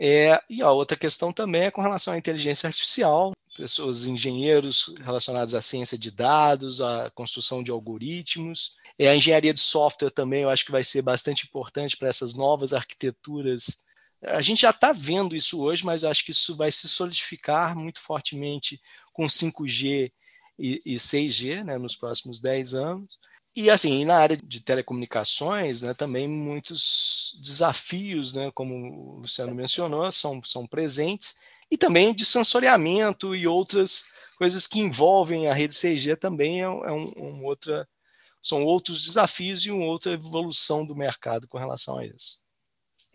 É, 0.00 0.40
e 0.48 0.62
a 0.62 0.70
outra 0.70 0.96
questão 0.96 1.32
também 1.32 1.62
é 1.62 1.70
com 1.70 1.82
relação 1.82 2.14
à 2.14 2.18
inteligência 2.18 2.68
artificial, 2.68 3.32
pessoas, 3.58 4.06
engenheiros 4.06 4.94
relacionados 5.04 5.52
à 5.52 5.60
ciência 5.60 5.98
de 5.98 6.12
dados, 6.12 6.80
à 6.80 7.10
construção 7.10 7.62
de 7.62 7.72
algoritmos. 7.72 8.76
E 8.96 9.06
a 9.06 9.14
engenharia 9.14 9.52
de 9.52 9.60
software 9.60 10.10
também 10.10 10.42
eu 10.42 10.50
acho 10.50 10.64
que 10.64 10.70
vai 10.70 10.84
ser 10.84 11.02
bastante 11.02 11.44
importante 11.44 11.96
para 11.96 12.08
essas 12.08 12.34
novas 12.34 12.72
arquiteturas. 12.72 13.84
A 14.22 14.40
gente 14.40 14.62
já 14.62 14.70
está 14.70 14.92
vendo 14.92 15.34
isso 15.34 15.60
hoje, 15.60 15.84
mas 15.84 16.04
eu 16.04 16.10
acho 16.10 16.24
que 16.24 16.30
isso 16.30 16.56
vai 16.56 16.70
se 16.70 16.88
solidificar 16.88 17.76
muito 17.76 18.00
fortemente 18.00 18.80
com 19.12 19.26
5G 19.26 20.12
e, 20.58 20.80
e 20.86 20.94
6G 20.94 21.64
né, 21.64 21.78
nos 21.78 21.96
próximos 21.96 22.40
10 22.40 22.74
anos. 22.74 23.18
E 23.56 23.70
assim, 23.70 24.04
na 24.04 24.18
área 24.18 24.36
de 24.36 24.60
telecomunicações, 24.60 25.82
né, 25.82 25.92
também 25.92 26.28
muitos 26.28 27.36
desafios, 27.42 28.34
né, 28.34 28.52
como 28.52 28.74
o 28.74 29.18
Luciano 29.18 29.52
mencionou, 29.52 30.12
são, 30.12 30.40
são 30.44 30.64
presentes 30.64 31.40
e 31.70 31.76
também 31.76 32.14
de 32.14 32.24
sensoriamento 32.24 33.34
e 33.34 33.46
outras 33.46 34.10
coisas 34.36 34.66
que 34.66 34.78
envolvem 34.78 35.48
a 35.48 35.54
rede 35.54 35.74
6G 35.74 36.16
também 36.16 36.60
é, 36.62 36.64
é 36.64 36.92
um, 36.92 37.12
um 37.16 37.44
outra, 37.44 37.88
são 38.40 38.64
outros 38.64 39.04
desafios 39.04 39.66
e 39.66 39.70
uma 39.70 39.84
outra 39.84 40.12
evolução 40.12 40.86
do 40.86 40.96
mercado 40.96 41.48
com 41.48 41.58
relação 41.58 41.98
a 41.98 42.06
isso. 42.06 42.47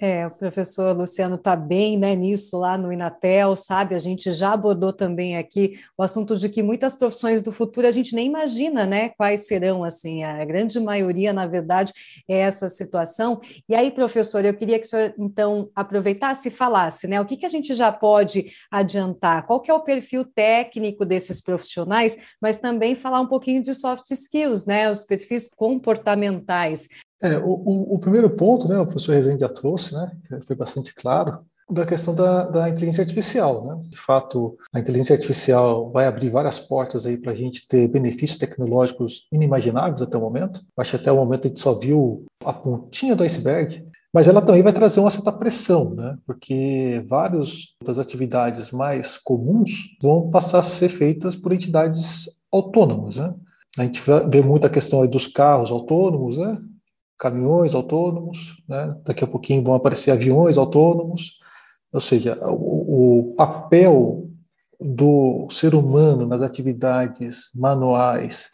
É, 0.06 0.28
o 0.28 0.32
professor 0.32 0.94
Luciano 0.94 1.36
está 1.36 1.56
bem 1.56 1.98
né, 1.98 2.14
nisso 2.14 2.58
lá 2.58 2.78
no 2.78 2.92
Inatel, 2.92 3.56
sabe? 3.56 3.96
A 3.96 4.00
gente 4.00 4.34
já 4.34 4.52
abordou 4.52 4.92
também 4.92 5.38
aqui 5.38 5.80
o 5.98 6.04
assunto 6.04 6.36
de 6.36 6.50
que 6.50 6.62
muitas 6.62 6.94
profissões 6.94 7.42
do 7.42 7.54
futuro 7.54 7.88
a 7.88 7.92
gente 7.92 8.14
nem 8.14 8.28
imagina 8.28 8.86
né, 8.86 9.12
quais 9.18 9.48
serão, 9.48 9.82
assim, 9.82 10.22
a 10.22 10.44
grande 10.44 10.78
maioria, 10.78 11.32
na 11.32 11.48
verdade, 11.48 11.94
é 12.28 12.38
essa 12.38 12.68
situação. 12.68 13.40
E 13.70 13.74
aí, 13.74 13.90
professor, 13.92 14.44
eu 14.44 14.54
queria 14.54 14.78
que 14.78 14.86
o 14.86 14.90
senhor, 14.90 15.14
então, 15.18 15.70
aproveitasse 15.74 16.50
e 16.50 16.52
falasse, 16.52 17.08
né? 17.08 17.22
O 17.22 17.26
que, 17.26 17.38
que 17.38 17.46
a 17.46 17.50
gente 17.50 17.74
já 17.74 17.90
pode 17.90 18.52
adiantar? 18.70 19.48
Qual 19.48 19.62
que 19.62 19.72
é 19.72 19.74
o 19.74 19.86
perfil 19.86 20.26
técnico 20.26 21.06
desses 21.06 21.40
profissionais, 21.40 22.18
mas 22.42 22.60
também 22.60 22.94
falar 22.94 23.22
um 23.22 23.28
pouquinho 23.28 23.62
de 23.62 23.74
soft 23.74 24.12
skills, 24.12 24.66
né? 24.66 24.92
Os 24.92 25.06
perfis 25.06 25.48
comportamentais. 25.48 26.90
É, 27.24 27.38
o, 27.38 27.50
o, 27.50 27.96
o, 27.96 28.00
primeiro 28.00 28.30
ponto, 28.30 28.68
né, 28.68 28.78
o 28.78 28.86
professor 28.86 29.14
Rezende 29.14 29.40
já 29.42 29.50
trouxe, 29.50 29.96
né, 29.96 30.12
foi 30.46 30.56
bastante 30.58 30.94
claro, 30.94 31.40
da 31.70 31.86
questão 31.86 32.14
da, 32.14 32.44
da 32.44 32.70
inteligência 32.70 33.02
artificial. 33.02 33.66
Né? 33.66 33.90
De 33.90 33.98
fato, 33.98 34.58
a 34.74 34.80
inteligência 34.80 35.16
artificial 35.16 35.90
vai 35.92 36.06
abrir 36.06 36.30
várias 36.30 36.60
portas 36.60 37.06
aí 37.06 37.18
para 37.18 37.32
a 37.32 37.36
gente 37.36 37.68
ter 37.68 37.88
benefícios 37.88 38.38
tecnológicos 38.38 39.28
inimagináveis 39.32 40.02
até 40.02 40.18
o 40.18 40.22
momento. 40.22 40.62
Acho 40.78 40.92
que 40.92 40.98
até 40.98 41.12
o 41.12 41.16
momento 41.16 41.46
a 41.46 41.48
gente 41.48 41.62
só 41.62 41.74
viu 41.74 42.26
a 42.44 42.52
pontinha 42.52 43.16
do 43.16 43.24
iceberg. 43.24 43.86
Mas 44.14 44.28
ela 44.28 44.42
também 44.42 44.62
vai 44.62 44.74
trazer 44.74 45.00
uma 45.00 45.10
certa 45.10 45.32
pressão, 45.32 45.96
né? 45.96 46.18
porque 46.28 47.04
várias 47.08 47.76
das 47.84 47.98
atividades 47.98 48.70
mais 48.70 49.18
comuns 49.18 49.98
vão 50.02 50.30
passar 50.30 50.60
a 50.60 50.64
ser 50.64 50.90
feitas 50.90 51.36
por 51.36 51.52
entidades 51.52 52.26
autônomas. 52.52 53.16
Né? 53.16 53.34
A 53.80 53.84
gente 53.84 54.02
vê 54.30 54.42
muito 54.44 54.68
a 54.68 54.70
questão 54.70 55.08
dos 55.08 55.26
carros 55.26 55.72
autônomos, 55.72 56.38
né? 56.38 56.60
Caminhões 57.18 57.74
autônomos, 57.74 58.62
né? 58.68 58.96
daqui 59.06 59.24
a 59.24 59.28
pouquinho 59.28 59.64
vão 59.64 59.76
aparecer 59.76 60.12
aviões 60.12 60.58
autônomos, 60.58 61.40
ou 61.92 62.02
seja, 62.02 62.38
o, 62.44 63.30
o 63.30 63.36
papel 63.36 64.30
do 64.80 65.48
ser 65.50 65.76
humano 65.76 66.28
nas 66.28 66.42
atividades 66.42 67.50
manuais 67.56 68.50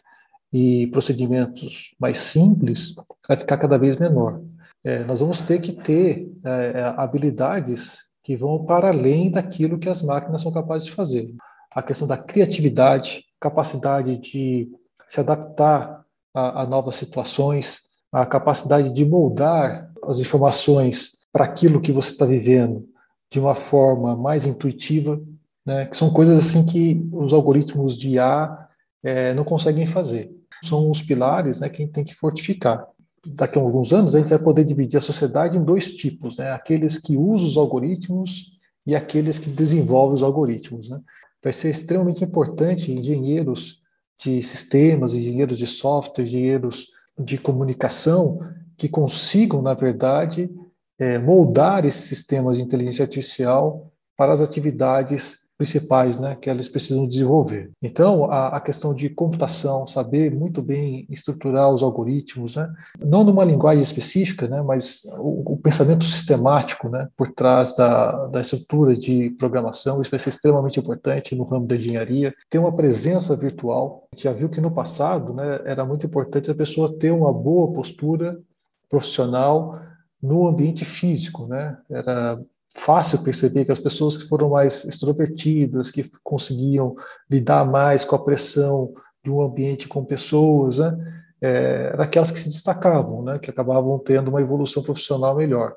e 0.52 0.86
procedimentos 0.88 1.94
mais 1.98 2.18
simples 2.18 2.94
vai 3.26 3.36
ficar 3.36 3.56
cada 3.56 3.78
vez 3.78 3.96
menor. 3.96 4.40
É, 4.84 5.04
nós 5.04 5.20
vamos 5.20 5.40
ter 5.40 5.60
que 5.60 5.72
ter 5.72 6.30
é, 6.44 6.80
é 6.80 6.84
habilidades 6.96 8.10
que 8.22 8.36
vão 8.36 8.64
para 8.64 8.88
além 8.88 9.30
daquilo 9.30 9.78
que 9.78 9.88
as 9.88 10.02
máquinas 10.02 10.42
são 10.42 10.52
capazes 10.52 10.86
de 10.86 10.94
fazer. 10.94 11.34
A 11.70 11.82
questão 11.82 12.06
da 12.06 12.16
criatividade, 12.16 13.24
capacidade 13.40 14.16
de 14.18 14.70
se 15.08 15.20
adaptar 15.20 16.04
a, 16.34 16.62
a 16.62 16.66
novas 16.66 16.96
situações, 16.96 17.80
a 18.12 18.26
capacidade 18.26 18.92
de 18.92 19.04
moldar 19.04 19.90
as 20.04 20.18
informações 20.18 21.18
para 21.32 21.44
aquilo 21.44 21.80
que 21.80 21.92
você 21.92 22.12
está 22.12 22.26
vivendo 22.26 22.88
de 23.30 23.38
uma 23.38 23.54
forma 23.54 24.16
mais 24.16 24.44
intuitiva, 24.44 25.20
né? 25.64 25.86
que 25.86 25.96
são 25.96 26.12
coisas 26.12 26.38
assim 26.38 26.66
que 26.66 27.08
os 27.12 27.32
algoritmos 27.32 27.96
de 27.96 28.10
IA 28.10 28.68
é, 29.02 29.32
não 29.34 29.44
conseguem 29.44 29.86
fazer. 29.86 30.30
São 30.64 30.90
os 30.90 31.00
pilares 31.00 31.60
né, 31.60 31.68
que 31.68 31.82
a 31.82 31.84
gente 31.84 31.94
tem 31.94 32.04
que 32.04 32.14
fortificar. 32.14 32.84
Daqui 33.24 33.58
a 33.58 33.62
alguns 33.62 33.92
anos, 33.92 34.14
a 34.14 34.18
gente 34.18 34.30
vai 34.30 34.38
poder 34.38 34.64
dividir 34.64 34.96
a 34.96 35.00
sociedade 35.00 35.56
em 35.56 35.62
dois 35.62 35.94
tipos, 35.94 36.38
né? 36.38 36.50
aqueles 36.52 36.98
que 36.98 37.16
usam 37.16 37.46
os 37.46 37.56
algoritmos 37.56 38.58
e 38.86 38.96
aqueles 38.96 39.38
que 39.38 39.50
desenvolvem 39.50 40.14
os 40.14 40.22
algoritmos. 40.22 40.90
Né? 40.90 40.98
Vai 41.42 41.52
ser 41.52 41.70
extremamente 41.70 42.24
importante 42.24 42.92
engenheiros 42.92 43.80
de 44.18 44.42
sistemas, 44.42 45.14
engenheiros 45.14 45.56
de 45.56 45.66
software, 45.66 46.24
engenheiros 46.24 46.88
de 47.22 47.38
comunicação 47.38 48.40
que 48.76 48.88
consigam, 48.88 49.60
na 49.60 49.74
verdade, 49.74 50.50
é, 50.98 51.18
moldar 51.18 51.84
esses 51.84 52.04
sistemas 52.04 52.56
de 52.56 52.62
inteligência 52.62 53.02
artificial 53.02 53.92
para 54.16 54.32
as 54.32 54.40
atividades 54.40 55.38
principais 55.60 56.18
né, 56.18 56.38
que 56.40 56.48
elas 56.48 56.68
precisam 56.68 57.06
desenvolver. 57.06 57.70
Então, 57.82 58.32
a, 58.32 58.56
a, 58.56 58.60
questão 58.62 58.94
de 58.94 59.10
computação, 59.10 59.86
saber 59.86 60.34
muito 60.34 60.62
bem 60.62 61.06
estruturar 61.10 61.68
os 61.68 61.82
algoritmos, 61.82 62.56
né, 62.56 62.72
não 62.98 63.22
numa 63.22 63.44
linguagem 63.44 63.82
específica, 63.82 64.48
né, 64.48 64.62
mas 64.62 65.02
o, 65.18 65.52
o, 65.52 65.56
pensamento 65.58 66.06
sistemático 66.06 66.88
né, 66.88 67.08
por 67.14 67.30
trás 67.32 67.76
da, 67.76 68.28
da 68.28 68.40
estrutura 68.40 68.96
de 68.96 69.28
programação, 69.38 70.00
isso 70.00 70.10
vai 70.10 70.18
ser 70.18 70.30
extremamente 70.30 70.80
importante 70.80 71.36
no 71.36 71.44
ramo 71.44 71.66
da 71.66 71.76
engenharia. 71.76 72.32
Ter 72.48 72.56
uma 72.56 72.74
presença 72.74 73.36
virtual, 73.36 74.08
a 74.10 74.16
gente 74.16 74.24
já 74.24 74.32
viu 74.32 74.48
que 74.48 74.62
no 74.62 74.70
passado 74.70 75.34
né, 75.34 75.60
era 75.66 75.84
muito 75.84 76.06
importante 76.06 76.50
a 76.50 76.54
pessoa 76.54 76.96
ter 76.98 77.10
uma 77.10 77.34
boa 77.34 77.70
postura 77.70 78.40
profissional 78.88 79.78
no 80.22 80.48
ambiente 80.48 80.86
físico, 80.86 81.46
né? 81.46 81.76
Era 81.90 82.40
fácil 82.74 83.22
perceber 83.22 83.64
que 83.64 83.72
as 83.72 83.80
pessoas 83.80 84.16
que 84.16 84.28
foram 84.28 84.50
mais 84.50 84.84
extrovertidas, 84.84 85.90
que 85.90 86.04
conseguiam 86.22 86.94
lidar 87.28 87.64
mais 87.64 88.04
com 88.04 88.16
a 88.16 88.24
pressão 88.24 88.94
de 89.24 89.30
um 89.30 89.42
ambiente 89.42 89.88
com 89.88 90.04
pessoas, 90.04 90.78
né, 90.78 91.22
é, 91.42 91.94
aquelas 91.98 92.30
que 92.30 92.38
se 92.38 92.48
destacavam, 92.48 93.22
né, 93.22 93.38
que 93.38 93.50
acabavam 93.50 93.98
tendo 93.98 94.28
uma 94.28 94.40
evolução 94.40 94.82
profissional 94.82 95.36
melhor. 95.36 95.74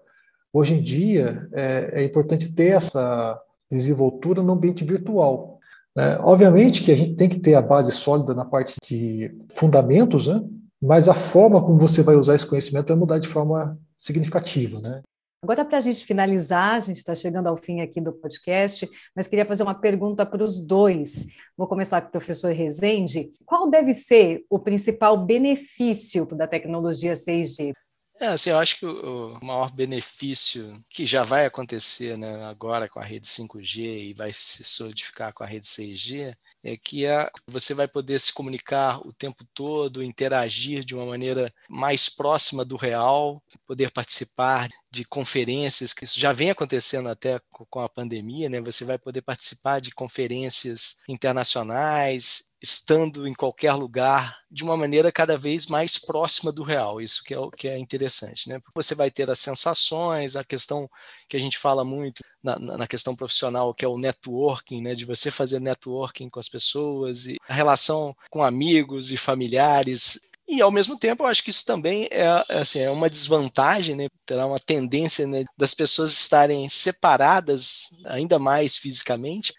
Hoje 0.52 0.76
em 0.76 0.82
dia, 0.82 1.48
é, 1.52 2.02
é 2.02 2.04
importante 2.04 2.54
ter 2.54 2.74
essa 2.74 3.40
desenvoltura 3.72 4.44
no 4.44 4.54
ambiente 4.54 4.84
virtual. 4.84 5.60
Né? 5.96 6.18
Obviamente 6.22 6.84
que 6.84 6.92
a 6.92 6.96
gente 6.96 7.16
tem 7.16 7.28
que 7.28 7.40
ter 7.40 7.56
a 7.56 7.62
base 7.62 7.92
sólida 7.92 8.34
na 8.34 8.46
parte 8.46 8.76
de 8.88 9.36
fundamentos, 9.56 10.28
né? 10.28 10.44
mas 10.82 11.10
a 11.10 11.14
forma 11.14 11.62
como 11.62 11.78
você 11.78 12.04
vai 12.04 12.16
usar 12.16 12.36
esse 12.36 12.46
conhecimento 12.46 12.90
vai 12.90 12.98
mudar 12.98 13.20
de 13.20 13.28
forma 13.28 13.78
significativa. 13.98 14.80
Né? 14.80 15.02
Agora, 15.44 15.66
para 15.66 15.78
a 15.78 15.82
gente 15.82 16.06
finalizar, 16.06 16.76
a 16.76 16.80
gente 16.80 16.96
está 16.96 17.14
chegando 17.14 17.48
ao 17.48 17.58
fim 17.58 17.82
aqui 17.82 18.00
do 18.00 18.14
podcast, 18.14 18.90
mas 19.14 19.28
queria 19.28 19.46
fazer 19.46 19.64
uma 19.64 19.76
pergunta 19.76 20.26
para 20.26 20.42
os 20.42 20.58
dois. 20.58 21.28
Vou 21.58 21.68
começar 21.68 22.00
com 22.00 22.08
o 22.08 22.12
professor 22.12 22.54
Rezende. 22.54 23.30
Qual 23.46 23.70
deve 23.70 23.92
ser 23.92 24.46
o 24.50 24.58
principal 24.58 25.18
benefício 25.18 26.26
da 26.28 26.48
tecnologia 26.48 27.12
6G? 27.12 27.74
É, 28.22 28.28
assim, 28.28 28.52
eu 28.52 28.58
acho 28.58 28.80
que 28.80 28.86
o, 28.86 29.38
maior 29.44 29.70
benefício 29.70 30.82
que 30.90 31.06
já 31.06 31.24
vai 31.24 31.46
acontecer 31.46 32.18
né, 32.18 32.46
agora 32.46 32.88
com 32.88 33.00
a 33.00 33.04
rede 33.04 33.28
5G 33.28 33.80
e 33.82 34.14
vai 34.14 34.32
se 34.32 34.64
solidificar 34.64 35.34
com 35.34 35.44
a 35.44 35.48
rede 35.48 35.66
6G 35.66 36.34
é 36.64 36.78
que 36.78 37.06
a, 37.06 37.30
você 37.46 37.74
vai 37.74 37.88
poder 37.88 38.20
se 38.20 38.32
comunicar 38.32 39.06
o 39.06 39.12
tempo 39.12 39.46
todo, 39.54 40.02
interagir 40.02 40.86
de 40.86 40.96
uma 40.96 41.06
maneira 41.06 41.54
mais 41.70 42.08
próxima 42.08 42.64
do 42.64 42.78
real, 42.78 43.44
poder 43.68 43.92
participar 43.92 44.70
de 44.90 45.04
conferências, 45.04 45.94
que 45.94 46.06
isso 46.06 46.20
já 46.20 46.32
vem 46.32 46.52
acontecendo 46.52 47.10
até 47.10 47.42
com 47.52 47.80
a 47.80 47.90
pandemia, 47.90 48.48
né? 48.48 48.62
Você 48.62 48.86
vai 48.86 48.98
poder 48.98 49.22
participar 49.22 49.82
de 49.82 49.92
conferências 49.92 51.02
internacionais, 51.10 52.50
estando 52.64 53.28
em 53.28 53.34
qualquer 53.34 53.74
lugar, 53.74 54.40
de 54.50 54.64
uma 54.64 54.78
maneira 54.78 55.12
cada 55.12 55.38
vez 55.38 55.68
mais 55.68 55.98
próxima 55.98 56.50
do 56.50 56.64
real. 56.64 57.02
Isso 57.02 57.22
que 57.22 57.34
é 57.34 57.40
o 57.40 57.52
que 57.52 57.68
é 57.68 57.78
interessante, 57.78 58.48
né? 58.48 58.62
Você 58.74 58.96
vai 58.96 59.12
ter 59.12 59.30
as 59.30 59.40
sensações, 59.40 60.38
a 60.38 60.46
questão 60.46 60.90
que 61.28 61.36
a 61.36 61.40
gente 61.40 61.58
fala 61.58 61.84
muito 61.84 62.24
na, 62.42 62.58
na 62.58 62.88
questão 62.88 63.16
profissional, 63.16 63.74
que 63.74 63.84
é 63.84 63.88
o 63.88 63.98
networking, 63.98 64.82
né? 64.82 64.96
De 64.96 65.04
você 65.04 65.30
fazer 65.30 65.60
networking 65.60 66.30
com 66.30 66.40
as 66.40 66.48
pessoas 66.48 67.26
e 67.26 67.38
a 67.50 67.54
relação 67.54 68.16
com 68.30 68.42
amigos 68.42 69.12
e 69.12 69.18
familiares 69.18 70.22
e, 70.48 70.62
ao 70.62 70.72
mesmo 70.72 70.98
tempo, 70.98 71.24
eu 71.24 71.28
acho 71.28 71.44
que 71.44 71.50
isso 71.50 71.66
também 71.66 72.08
é, 72.12 72.26
é, 72.50 72.60
assim, 72.60 72.80
é 72.80 72.90
uma 72.90 73.10
desvantagem, 73.10 73.96
né? 73.96 74.10
terá 74.26 74.46
uma 74.46 74.60
tendência 74.60 75.26
né, 75.26 75.46
das 75.58 75.74
pessoas 75.74 76.12
estarem 76.12 76.68
separadas 76.68 77.90
ainda 78.06 78.38
mais 78.38 78.76
fisicamente, 78.76 79.54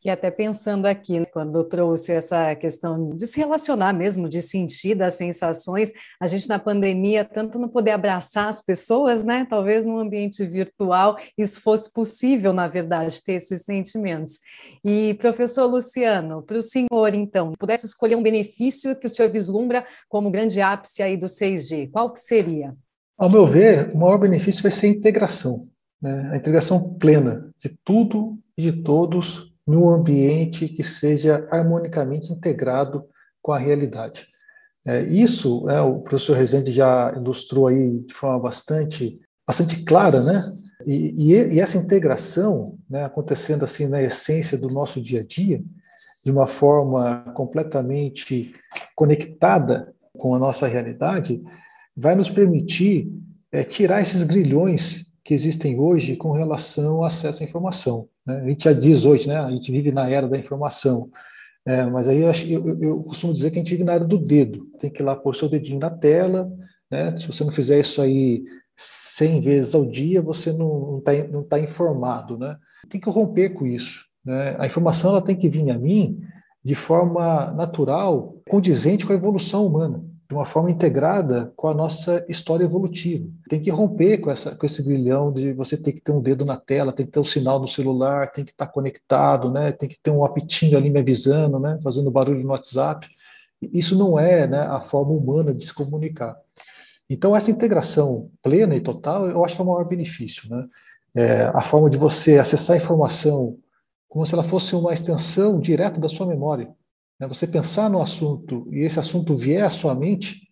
que 0.00 0.08
até 0.08 0.30
pensando 0.30 0.86
aqui, 0.86 1.20
né, 1.20 1.26
quando 1.26 1.64
trouxe 1.64 2.12
essa 2.12 2.54
questão 2.54 3.08
de 3.08 3.26
se 3.26 3.38
relacionar 3.38 3.92
mesmo, 3.92 4.28
de 4.28 4.40
sentir 4.40 4.94
das 4.94 5.14
sensações, 5.14 5.92
a 6.20 6.26
gente 6.26 6.48
na 6.48 6.58
pandemia, 6.58 7.24
tanto 7.24 7.58
não 7.58 7.68
poder 7.68 7.90
abraçar 7.90 8.48
as 8.48 8.60
pessoas, 8.62 9.24
né? 9.24 9.46
Talvez 9.48 9.84
no 9.84 9.98
ambiente 9.98 10.44
virtual 10.44 11.16
isso 11.36 11.60
fosse 11.60 11.92
possível, 11.92 12.52
na 12.52 12.68
verdade, 12.68 13.22
ter 13.22 13.32
esses 13.32 13.62
sentimentos. 13.62 14.38
E, 14.84 15.14
professor 15.14 15.66
Luciano, 15.66 16.42
para 16.42 16.58
o 16.58 16.62
senhor, 16.62 17.14
então, 17.14 17.52
pudesse 17.58 17.86
escolher 17.86 18.16
um 18.16 18.22
benefício 18.22 18.94
que 18.94 19.06
o 19.06 19.08
senhor 19.08 19.30
vislumbra 19.30 19.84
como 20.08 20.30
grande 20.30 20.60
ápice 20.60 21.02
aí 21.02 21.16
do 21.16 21.26
6G, 21.26 21.90
qual 21.90 22.12
que 22.12 22.20
seria? 22.20 22.74
Ao 23.16 23.28
meu 23.28 23.46
ver, 23.46 23.90
o 23.92 23.98
maior 23.98 24.18
benefício 24.18 24.62
vai 24.62 24.70
ser 24.70 24.86
a 24.86 24.90
integração, 24.90 25.68
né? 26.00 26.30
a 26.32 26.36
integração 26.36 26.94
plena 26.94 27.50
de 27.58 27.68
tudo 27.84 28.38
e 28.56 28.62
de 28.62 28.82
todos 28.82 29.47
num 29.68 29.90
ambiente 29.90 30.66
que 30.66 30.82
seja 30.82 31.46
harmonicamente 31.50 32.32
integrado 32.32 33.04
com 33.42 33.52
a 33.52 33.58
realidade. 33.58 34.26
É, 34.86 35.02
isso, 35.02 35.68
é, 35.68 35.78
o 35.82 36.00
professor 36.00 36.34
Rezende 36.34 36.72
já 36.72 37.12
ilustrou 37.14 37.66
aí 37.66 37.98
de 37.98 38.14
forma 38.14 38.40
bastante, 38.40 39.20
bastante 39.46 39.84
clara, 39.84 40.22
né? 40.22 40.42
E, 40.86 41.34
e, 41.34 41.54
e 41.54 41.60
essa 41.60 41.76
integração, 41.76 42.78
né, 42.88 43.04
acontecendo 43.04 43.62
assim 43.62 43.86
na 43.86 44.02
essência 44.02 44.56
do 44.56 44.68
nosso 44.68 45.02
dia 45.02 45.20
a 45.20 45.22
dia, 45.22 45.62
de 46.24 46.30
uma 46.30 46.46
forma 46.46 47.30
completamente 47.34 48.54
conectada 48.96 49.92
com 50.16 50.34
a 50.34 50.38
nossa 50.38 50.66
realidade, 50.66 51.42
vai 51.94 52.14
nos 52.14 52.30
permitir 52.30 53.12
é, 53.52 53.62
tirar 53.62 54.00
esses 54.00 54.22
grilhões 54.22 55.04
que 55.22 55.34
existem 55.34 55.78
hoje 55.78 56.16
com 56.16 56.32
relação 56.32 56.96
ao 56.96 57.04
acesso 57.04 57.42
à 57.42 57.46
informação. 57.46 58.08
Né? 58.28 58.42
A 58.42 58.48
gente 58.48 58.64
já 58.64 58.72
diz 58.74 59.06
hoje, 59.06 59.26
né? 59.26 59.38
a 59.38 59.50
gente 59.50 59.72
vive 59.72 59.90
na 59.90 60.08
era 60.08 60.28
da 60.28 60.38
informação, 60.38 61.10
é, 61.66 61.84
mas 61.86 62.06
aí 62.08 62.20
eu, 62.20 62.32
eu, 62.48 62.82
eu, 62.82 63.02
costumo 63.02 63.32
dizer 63.32 63.50
que 63.50 63.58
a 63.58 63.62
gente 63.62 63.70
vive 63.70 63.84
na 63.84 63.94
era 63.94 64.04
do 64.04 64.18
dedo. 64.18 64.66
Tem 64.78 64.90
que 64.90 65.02
ir 65.02 65.04
lá 65.04 65.16
pôr 65.16 65.34
seu 65.34 65.48
dedinho 65.48 65.80
na 65.80 65.90
tela, 65.90 66.50
né? 66.90 67.16
se 67.16 67.26
você 67.26 67.42
não 67.42 67.52
fizer 67.52 67.80
isso 67.80 68.00
aí 68.00 68.44
100 68.76 69.40
vezes 69.40 69.74
ao 69.74 69.84
dia, 69.84 70.22
você 70.22 70.52
não 70.52 70.98
está 70.98 71.12
não 71.28 71.42
tá 71.42 71.58
informado. 71.58 72.38
Né? 72.38 72.56
Tem 72.88 73.00
que 73.00 73.10
romper 73.10 73.50
com 73.50 73.66
isso. 73.66 74.06
Né? 74.24 74.56
A 74.58 74.66
informação 74.66 75.10
ela 75.10 75.22
tem 75.22 75.36
que 75.36 75.48
vir 75.48 75.70
a 75.70 75.78
mim 75.78 76.20
de 76.64 76.74
forma 76.74 77.52
natural, 77.52 78.36
condizente 78.48 79.06
com 79.06 79.12
a 79.12 79.16
evolução 79.16 79.66
humana 79.66 80.07
de 80.28 80.34
uma 80.34 80.44
forma 80.44 80.70
integrada 80.70 81.52
com 81.56 81.68
a 81.68 81.74
nossa 81.74 82.22
história 82.28 82.62
evolutiva. 82.62 83.26
Tem 83.48 83.60
que 83.60 83.70
romper 83.70 84.18
com, 84.18 84.30
essa, 84.30 84.54
com 84.54 84.66
esse 84.66 84.82
grilhão 84.82 85.32
de 85.32 85.54
você 85.54 85.74
ter 85.74 85.92
que 85.92 86.02
ter 86.02 86.12
um 86.12 86.20
dedo 86.20 86.44
na 86.44 86.58
tela, 86.58 86.92
tem 86.92 87.06
que 87.06 87.12
ter 87.12 87.18
um 87.18 87.24
sinal 87.24 87.58
no 87.58 87.66
celular, 87.66 88.30
tem 88.30 88.44
que 88.44 88.50
estar 88.50 88.66
conectado, 88.66 89.50
né? 89.50 89.72
tem 89.72 89.88
que 89.88 89.98
ter 89.98 90.10
um 90.10 90.22
apitinho 90.24 90.76
ali 90.76 90.90
me 90.90 91.00
avisando, 91.00 91.58
né? 91.58 91.78
fazendo 91.82 92.10
barulho 92.10 92.42
no 92.42 92.50
WhatsApp. 92.50 93.08
Isso 93.62 93.96
não 93.96 94.18
é 94.18 94.46
né, 94.46 94.60
a 94.60 94.82
forma 94.82 95.12
humana 95.12 95.54
de 95.54 95.64
se 95.64 95.72
comunicar. 95.72 96.36
Então, 97.08 97.34
essa 97.34 97.50
integração 97.50 98.30
plena 98.42 98.76
e 98.76 98.82
total, 98.82 99.26
eu 99.26 99.42
acho 99.42 99.54
que 99.54 99.62
é 99.62 99.64
o 99.64 99.66
maior 99.66 99.84
benefício. 99.84 100.48
Né? 100.50 100.68
É, 101.14 101.42
a 101.54 101.62
forma 101.62 101.88
de 101.88 101.96
você 101.96 102.36
acessar 102.36 102.74
a 102.74 102.76
informação 102.76 103.56
como 104.06 104.26
se 104.26 104.34
ela 104.34 104.44
fosse 104.44 104.74
uma 104.74 104.92
extensão 104.92 105.58
direta 105.58 105.98
da 105.98 106.08
sua 106.08 106.26
memória. 106.26 106.68
Né? 107.18 107.26
Você 107.26 107.46
pensar 107.46 107.90
no 107.90 108.00
assunto 108.00 108.68
e 108.72 108.80
esse 108.80 108.98
assunto 108.98 109.34
vier 109.34 109.64
à 109.64 109.70
sua 109.70 109.94
mente 109.94 110.48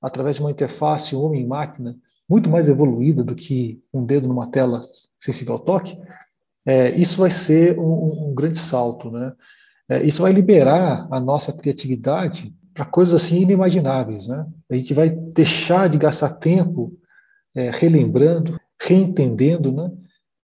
através 0.00 0.36
de 0.36 0.42
uma 0.42 0.50
interface 0.50 1.14
homem-máquina 1.14 1.96
muito 2.28 2.50
mais 2.50 2.68
evoluída 2.68 3.24
do 3.24 3.34
que 3.34 3.82
um 3.92 4.04
dedo 4.04 4.28
numa 4.28 4.50
tela 4.50 4.86
sensível 5.20 5.54
ao 5.54 5.60
toque, 5.60 5.98
é, 6.66 6.90
isso 6.90 7.20
vai 7.20 7.30
ser 7.30 7.78
um, 7.78 8.28
um 8.28 8.34
grande 8.34 8.58
salto. 8.58 9.10
Né? 9.10 9.32
É, 9.88 10.02
isso 10.02 10.22
vai 10.22 10.32
liberar 10.32 11.08
a 11.10 11.18
nossa 11.18 11.52
criatividade 11.52 12.54
para 12.74 12.84
coisas 12.84 13.22
assim 13.22 13.40
inimagináveis. 13.40 14.28
Né? 14.28 14.46
A 14.70 14.74
gente 14.74 14.92
vai 14.92 15.08
deixar 15.08 15.88
de 15.88 15.96
gastar 15.96 16.34
tempo 16.34 16.92
é, 17.56 17.70
relembrando, 17.70 18.60
reentendendo, 18.80 19.72
né? 19.72 19.90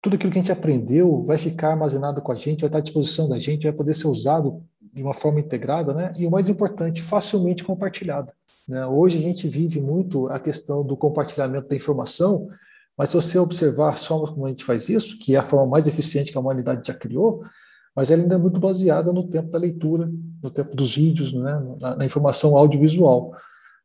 tudo 0.00 0.16
aquilo 0.16 0.30
que 0.30 0.38
a 0.38 0.42
gente 0.42 0.52
aprendeu 0.52 1.24
vai 1.24 1.38
ficar 1.38 1.70
armazenado 1.70 2.22
com 2.22 2.30
a 2.30 2.36
gente, 2.36 2.60
vai 2.60 2.68
estar 2.68 2.78
à 2.78 2.82
disposição 2.82 3.28
da 3.28 3.38
gente, 3.38 3.64
vai 3.64 3.72
poder 3.72 3.94
ser 3.94 4.06
usado 4.06 4.62
de 4.94 5.02
uma 5.02 5.12
forma 5.12 5.40
integrada, 5.40 5.92
né? 5.92 6.12
E 6.16 6.24
o 6.24 6.30
mais 6.30 6.48
importante, 6.48 7.02
facilmente 7.02 7.64
compartilhada. 7.64 8.32
Né? 8.66 8.86
Hoje 8.86 9.18
a 9.18 9.20
gente 9.20 9.48
vive 9.48 9.80
muito 9.80 10.28
a 10.28 10.38
questão 10.38 10.84
do 10.84 10.96
compartilhamento 10.96 11.68
da 11.68 11.74
informação, 11.74 12.48
mas 12.96 13.08
se 13.08 13.16
você 13.16 13.36
observar 13.36 13.98
formas 13.98 14.30
como 14.30 14.46
a 14.46 14.50
gente 14.50 14.64
faz 14.64 14.88
isso, 14.88 15.18
que 15.18 15.34
é 15.34 15.38
a 15.38 15.42
forma 15.42 15.66
mais 15.66 15.88
eficiente 15.88 16.30
que 16.30 16.38
a 16.38 16.40
humanidade 16.40 16.86
já 16.86 16.94
criou, 16.94 17.42
mas 17.94 18.12
ela 18.12 18.22
ainda 18.22 18.36
é 18.36 18.38
muito 18.38 18.60
baseada 18.60 19.12
no 19.12 19.28
tempo 19.28 19.50
da 19.50 19.58
leitura, 19.58 20.08
no 20.40 20.50
tempo 20.50 20.76
dos 20.76 20.94
vídeos, 20.94 21.32
né? 21.32 21.60
na, 21.80 21.96
na 21.96 22.04
informação 22.04 22.56
audiovisual. 22.56 23.32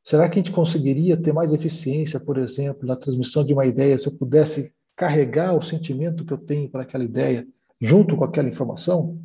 Será 0.03 0.29
que 0.29 0.39
a 0.39 0.41
gente 0.43 0.51
conseguiria 0.51 1.17
ter 1.17 1.33
mais 1.33 1.53
eficiência, 1.53 2.19
por 2.19 2.37
exemplo, 2.37 2.87
na 2.87 2.95
transmissão 2.95 3.43
de 3.43 3.53
uma 3.53 3.65
ideia, 3.65 3.97
se 3.97 4.07
eu 4.07 4.11
pudesse 4.11 4.73
carregar 4.95 5.55
o 5.55 5.61
sentimento 5.61 6.23
que 6.23 6.33
eu 6.33 6.37
tenho 6.37 6.69
para 6.69 6.83
aquela 6.83 7.03
ideia 7.03 7.47
junto 7.81 8.15
com 8.15 8.23
aquela 8.23 8.47
informação? 8.47 9.19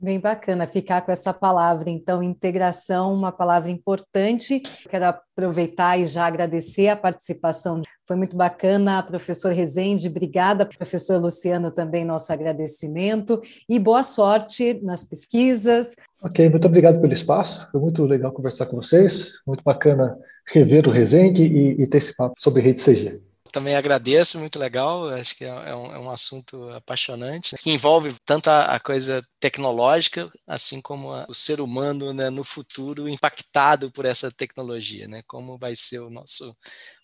Bem 0.00 0.20
bacana 0.20 0.64
ficar 0.64 1.00
com 1.02 1.10
essa 1.10 1.34
palavra, 1.34 1.90
então, 1.90 2.22
integração, 2.22 3.12
uma 3.12 3.32
palavra 3.32 3.68
importante. 3.68 4.62
Quero 4.88 5.06
aproveitar 5.06 5.98
e 5.98 6.06
já 6.06 6.24
agradecer 6.24 6.86
a 6.86 6.94
participação. 6.94 7.82
Foi 8.06 8.14
muito 8.14 8.36
bacana, 8.36 9.02
professor 9.02 9.52
Rezende, 9.52 10.06
obrigada, 10.06 10.64
professor 10.64 11.20
Luciano, 11.20 11.72
também 11.72 12.04
nosso 12.04 12.32
agradecimento 12.32 13.42
e 13.68 13.76
boa 13.76 14.04
sorte 14.04 14.80
nas 14.84 15.02
pesquisas. 15.02 15.96
Ok, 16.22 16.48
muito 16.48 16.68
obrigado 16.68 17.00
pelo 17.00 17.12
espaço, 17.12 17.68
foi 17.72 17.80
muito 17.80 18.04
legal 18.04 18.30
conversar 18.30 18.66
com 18.66 18.76
vocês, 18.76 19.40
muito 19.44 19.64
bacana 19.64 20.16
rever 20.46 20.86
o 20.86 20.92
Rezende 20.92 21.42
e, 21.42 21.82
e 21.82 21.86
ter 21.88 21.98
esse 21.98 22.14
papo 22.14 22.36
sobre 22.38 22.62
rede 22.62 22.80
CG. 22.80 23.20
Também 23.52 23.76
agradeço, 23.76 24.38
muito 24.38 24.58
legal. 24.58 25.08
Acho 25.08 25.36
que 25.36 25.44
é, 25.44 25.48
é 25.48 25.74
um, 25.74 25.92
é 25.92 25.98
um 25.98 26.10
assunto 26.10 26.68
apaixonante, 26.70 27.56
que 27.56 27.70
envolve 27.70 28.14
tanto 28.24 28.48
a, 28.48 28.64
a 28.76 28.80
coisa 28.80 29.20
tecnológica, 29.40 30.30
assim 30.46 30.80
como 30.80 31.12
a, 31.12 31.26
o 31.28 31.34
ser 31.34 31.60
humano 31.60 32.12
né, 32.12 32.30
no 32.30 32.44
futuro 32.44 33.08
impactado 33.08 33.90
por 33.90 34.04
essa 34.04 34.30
tecnologia, 34.30 35.08
né? 35.08 35.22
Como 35.26 35.58
vai 35.58 35.74
ser 35.76 36.00
o 36.00 36.10
nosso 36.10 36.56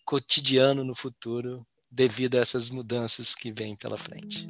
cotidiano 0.04 0.84
no 0.84 0.94
futuro 0.94 1.66
devido 1.90 2.36
a 2.36 2.40
essas 2.40 2.70
mudanças 2.70 3.34
que 3.34 3.52
vêm 3.52 3.76
pela 3.76 3.96
frente. 3.96 4.46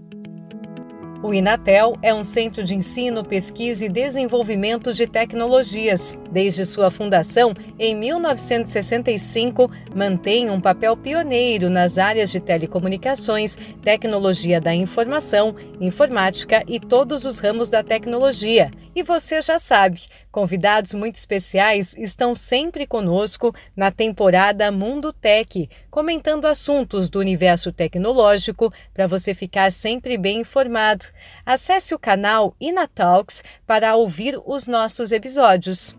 O 1.24 1.32
Inatel 1.32 1.96
é 2.02 2.12
um 2.12 2.22
centro 2.22 2.62
de 2.62 2.74
ensino, 2.74 3.24
pesquisa 3.24 3.86
e 3.86 3.88
desenvolvimento 3.88 4.92
de 4.92 5.06
tecnologias. 5.06 6.14
Desde 6.30 6.66
sua 6.66 6.90
fundação, 6.90 7.54
em 7.78 7.96
1965, 7.96 9.70
mantém 9.96 10.50
um 10.50 10.60
papel 10.60 10.94
pioneiro 10.94 11.70
nas 11.70 11.96
áreas 11.96 12.30
de 12.30 12.40
telecomunicações, 12.40 13.56
tecnologia 13.82 14.60
da 14.60 14.74
informação, 14.74 15.56
informática 15.80 16.62
e 16.68 16.78
todos 16.78 17.24
os 17.24 17.38
ramos 17.38 17.70
da 17.70 17.82
tecnologia. 17.82 18.70
E 18.94 19.02
você 19.02 19.40
já 19.40 19.58
sabe, 19.58 20.02
convidados 20.34 20.94
muito 20.94 21.14
especiais 21.14 21.94
estão 21.96 22.34
sempre 22.34 22.88
conosco 22.88 23.54
na 23.76 23.92
temporada 23.92 24.72
Mundo 24.72 25.12
Tech, 25.12 25.70
comentando 25.88 26.46
assuntos 26.46 27.08
do 27.08 27.20
universo 27.20 27.70
tecnológico 27.70 28.72
para 28.92 29.06
você 29.06 29.32
ficar 29.32 29.70
sempre 29.70 30.18
bem 30.18 30.40
informado. 30.40 31.04
Acesse 31.46 31.94
o 31.94 32.00
canal 32.00 32.52
Inatalks 32.60 33.44
para 33.64 33.94
ouvir 33.94 34.36
os 34.44 34.66
nossos 34.66 35.12
episódios. 35.12 35.96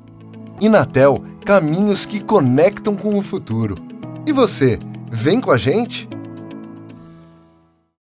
Inatel, 0.59 1.23
caminhos 1.45 2.05
que 2.05 2.19
conectam 2.19 2.93
com 2.93 3.17
o 3.17 3.21
futuro. 3.21 3.75
E 4.27 4.33
você, 4.33 4.77
vem 5.09 5.39
com 5.39 5.51
a 5.51 5.57
gente? 5.57 6.09